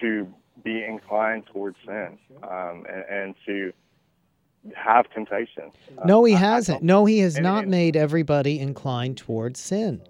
to 0.00 0.34
be 0.64 0.84
inclined 0.84 1.46
towards 1.46 1.76
sin 1.86 2.18
um, 2.42 2.84
and, 2.88 3.04
and 3.10 3.34
to 3.46 3.72
have 4.76 5.10
temptation. 5.12 5.72
Uh, 5.98 6.04
No, 6.06 6.24
he 6.24 6.34
I 6.34 6.38
hasn't. 6.38 6.82
No, 6.82 7.04
he 7.04 7.18
has 7.20 7.36
and- 7.36 7.44
not 7.44 7.62
and- 7.62 7.70
made 7.70 7.96
everybody 7.96 8.60
inclined 8.60 9.16
towards 9.16 9.58
sin. 9.58 10.00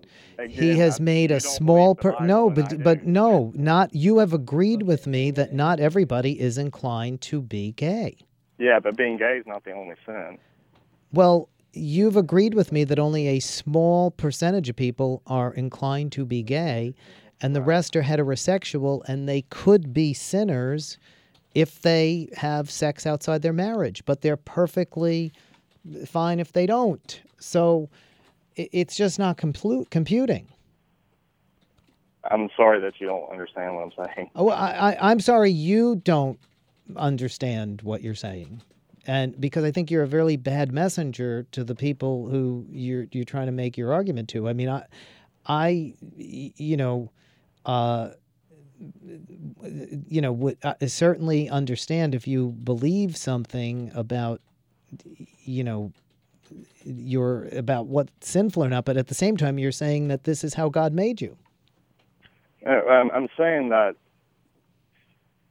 he 0.48 0.76
has 0.78 1.00
I- 1.00 1.04
made 1.04 1.30
a 1.30 1.40
small 1.40 1.94
per 1.94 2.14
no 2.24 2.50
Bible, 2.50 2.62
and 2.64 2.72
I 2.74 2.76
but 2.76 2.84
but 2.84 3.06
no 3.06 3.52
not 3.54 3.94
you 3.94 4.18
have 4.18 4.32
agreed 4.32 4.82
with 4.82 5.06
me 5.06 5.30
that 5.30 5.52
not 5.54 5.78
everybody 5.80 6.38
is 6.40 6.58
inclined 6.58 7.20
to 7.22 7.40
be 7.40 7.72
gay 7.72 8.16
Yeah, 8.58 8.80
but 8.80 8.96
being 8.96 9.16
gay 9.18 9.36
is 9.38 9.46
not 9.46 9.62
the 9.64 9.70
only 9.72 9.94
sin. 10.04 10.38
well 11.12 11.48
you've 11.74 12.16
agreed 12.16 12.54
with 12.54 12.72
me 12.72 12.82
that 12.84 12.98
only 12.98 13.28
a 13.28 13.38
small 13.40 14.10
percentage 14.10 14.68
of 14.68 14.76
people 14.76 15.22
are 15.26 15.54
inclined 15.54 16.12
to 16.12 16.24
be 16.26 16.42
gay 16.42 16.94
and 17.42 17.54
the 17.54 17.62
rest 17.62 17.94
are 17.96 18.02
heterosexual 18.02 19.02
and 19.06 19.28
they 19.28 19.42
could 19.42 19.92
be 19.92 20.14
sinners 20.14 20.96
if 21.54 21.82
they 21.82 22.28
have 22.36 22.70
sex 22.70 23.06
outside 23.06 23.42
their 23.42 23.52
marriage 23.52 24.04
but 24.04 24.22
they're 24.22 24.36
perfectly 24.36 25.32
fine 26.06 26.40
if 26.40 26.52
they 26.52 26.66
don't 26.66 27.20
so 27.38 27.88
it's 28.56 28.96
just 28.96 29.18
not 29.18 29.36
complu- 29.36 29.88
computing 29.90 30.46
I'm 32.30 32.50
sorry 32.56 32.80
that 32.80 33.00
you 33.00 33.06
don't 33.06 33.30
understand 33.30 33.74
what 33.74 33.82
I'm 33.82 34.06
saying. 34.06 34.30
Oh, 34.36 34.48
I, 34.48 34.92
I, 34.92 35.10
I'm 35.10 35.20
sorry 35.20 35.50
you 35.50 35.96
don't 35.96 36.38
understand 36.96 37.82
what 37.82 38.02
you're 38.02 38.14
saying, 38.14 38.62
and 39.06 39.38
because 39.40 39.64
I 39.64 39.72
think 39.72 39.90
you're 39.90 40.04
a 40.04 40.06
really 40.06 40.36
bad 40.36 40.72
messenger 40.72 41.46
to 41.52 41.64
the 41.64 41.74
people 41.74 42.28
who 42.28 42.66
you're 42.70 43.06
you're 43.10 43.24
trying 43.24 43.46
to 43.46 43.52
make 43.52 43.76
your 43.76 43.92
argument 43.92 44.28
to. 44.30 44.48
I 44.48 44.52
mean, 44.52 44.68
I, 44.68 44.86
I, 45.46 45.94
you 46.16 46.76
know, 46.76 47.10
uh, 47.66 48.10
you 50.08 50.20
know, 50.20 50.32
would 50.32 50.58
certainly 50.86 51.48
understand 51.48 52.14
if 52.14 52.26
you 52.26 52.50
believe 52.50 53.16
something 53.16 53.90
about, 53.94 54.40
you 55.44 55.64
know. 55.64 55.92
You're 56.84 57.46
about 57.56 57.86
what's 57.86 58.28
sinful 58.28 58.62
or 58.64 58.68
not, 58.68 58.84
but 58.84 58.98
at 58.98 59.06
the 59.06 59.14
same 59.14 59.38
time, 59.38 59.58
you're 59.58 59.72
saying 59.72 60.08
that 60.08 60.24
this 60.24 60.44
is 60.44 60.52
how 60.52 60.68
God 60.68 60.92
made 60.92 61.20
you. 61.20 61.38
Uh, 62.66 62.70
I'm, 62.70 63.10
I'm 63.12 63.28
saying 63.38 63.70
that 63.70 63.94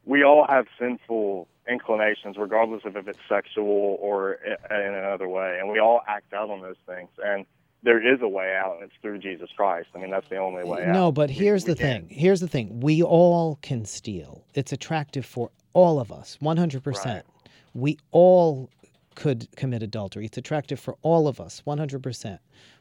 we 0.04 0.22
all 0.22 0.46
have 0.48 0.66
sinful 0.78 1.48
inclinations, 1.68 2.36
regardless 2.38 2.82
of 2.84 2.96
if 2.96 3.08
it's 3.08 3.18
sexual 3.28 3.98
or 4.00 4.34
in 4.70 4.94
another 4.94 5.26
way, 5.28 5.58
and 5.58 5.70
we 5.70 5.80
all 5.80 6.02
act 6.06 6.32
out 6.34 6.50
on 6.50 6.60
those 6.60 6.76
things. 6.86 7.08
And 7.24 7.46
there 7.82 8.14
is 8.14 8.20
a 8.22 8.28
way 8.28 8.54
out, 8.56 8.74
and 8.76 8.84
it's 8.84 8.94
through 9.02 9.18
Jesus 9.18 9.50
Christ. 9.56 9.88
I 9.94 9.98
mean, 9.98 10.10
that's 10.10 10.28
the 10.28 10.36
only 10.36 10.64
way 10.64 10.82
out. 10.84 10.88
No, 10.92 11.10
but 11.12 11.30
here's 11.30 11.64
we 11.64 11.72
the 11.74 11.74
thing. 11.80 12.06
Here's 12.10 12.40
the 12.40 12.48
thing. 12.48 12.80
We 12.80 13.02
all 13.02 13.58
can 13.62 13.84
steal. 13.84 14.44
It's 14.54 14.72
attractive 14.72 15.26
for 15.26 15.50
all 15.72 15.98
of 16.00 16.12
us, 16.12 16.38
100%. 16.42 17.22
We 17.74 17.98
all 18.10 18.70
could 19.14 19.48
commit 19.56 19.82
adultery. 19.82 20.26
It's 20.26 20.38
attractive 20.38 20.78
for 20.78 20.96
all 21.02 21.26
of 21.28 21.40
us, 21.40 21.62
100%. 21.66 22.38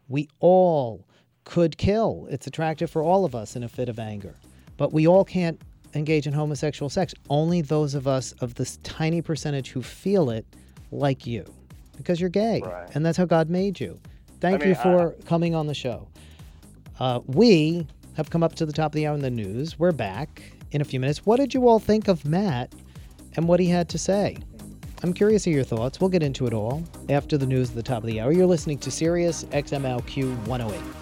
We 0.07 0.27
all 0.39 1.05
could 1.45 1.77
kill. 1.77 2.27
It's 2.29 2.45
attractive 2.47 2.89
for 2.91 3.01
all 3.01 3.25
of 3.25 3.33
us 3.33 3.55
in 3.55 3.63
a 3.63 3.69
fit 3.69 3.89
of 3.89 3.97
anger. 3.99 4.35
but 4.77 4.91
we 4.93 5.05
all 5.07 5.23
can't 5.23 5.61
engage 5.93 6.25
in 6.25 6.33
homosexual 6.33 6.89
sex. 6.89 7.13
Only 7.29 7.61
those 7.61 7.93
of 7.93 8.07
us 8.07 8.31
of 8.41 8.55
this 8.55 8.77
tiny 8.77 9.21
percentage 9.21 9.69
who 9.69 9.83
feel 9.83 10.31
it, 10.31 10.43
like 10.91 11.27
you, 11.27 11.45
because 11.97 12.19
you're 12.19 12.31
gay, 12.31 12.61
Right. 12.65 12.89
and 12.95 13.05
that's 13.05 13.17
how 13.17 13.25
God 13.25 13.47
made 13.49 13.79
you. 13.79 13.99
Thank 14.41 14.55
I 14.55 14.65
mean, 14.65 14.69
you 14.69 14.75
for 14.75 15.15
coming 15.25 15.55
on 15.55 15.67
the 15.67 15.73
show. 15.73 16.07
Uh, 16.99 17.21
we 17.27 17.87
have 18.15 18.29
come 18.29 18.43
up 18.43 18.55
to 18.55 18.65
the 18.65 18.73
top 18.73 18.91
of 18.91 18.95
the 18.95 19.07
hour 19.07 19.15
in 19.15 19.21
the 19.21 19.31
news. 19.31 19.79
We're 19.79 19.91
back 19.91 20.41
in 20.71 20.81
a 20.81 20.83
few 20.83 20.99
minutes. 20.99 21.25
What 21.25 21.39
did 21.39 21.53
you 21.53 21.67
all 21.67 21.79
think 21.79 22.07
of 22.07 22.25
Matt 22.25 22.73
and 23.35 23.47
what 23.47 23.59
he 23.59 23.67
had 23.67 23.87
to 23.89 23.97
say? 23.97 24.37
I'm 25.03 25.13
curious 25.13 25.47
of 25.47 25.53
your 25.53 25.63
thoughts. 25.63 25.99
We'll 25.99 26.09
get 26.09 26.23
into 26.23 26.45
it 26.45 26.53
all 26.53 26.83
after 27.09 27.37
the 27.37 27.45
news 27.45 27.69
at 27.69 27.75
the 27.75 27.83
top 27.83 28.03
of 28.03 28.07
the 28.07 28.19
hour. 28.19 28.31
You're 28.31 28.45
listening 28.45 28.77
to 28.79 28.91
Sirius 28.91 29.45
XM 29.45 29.83
OutQ 29.83 30.47
108. 30.47 31.00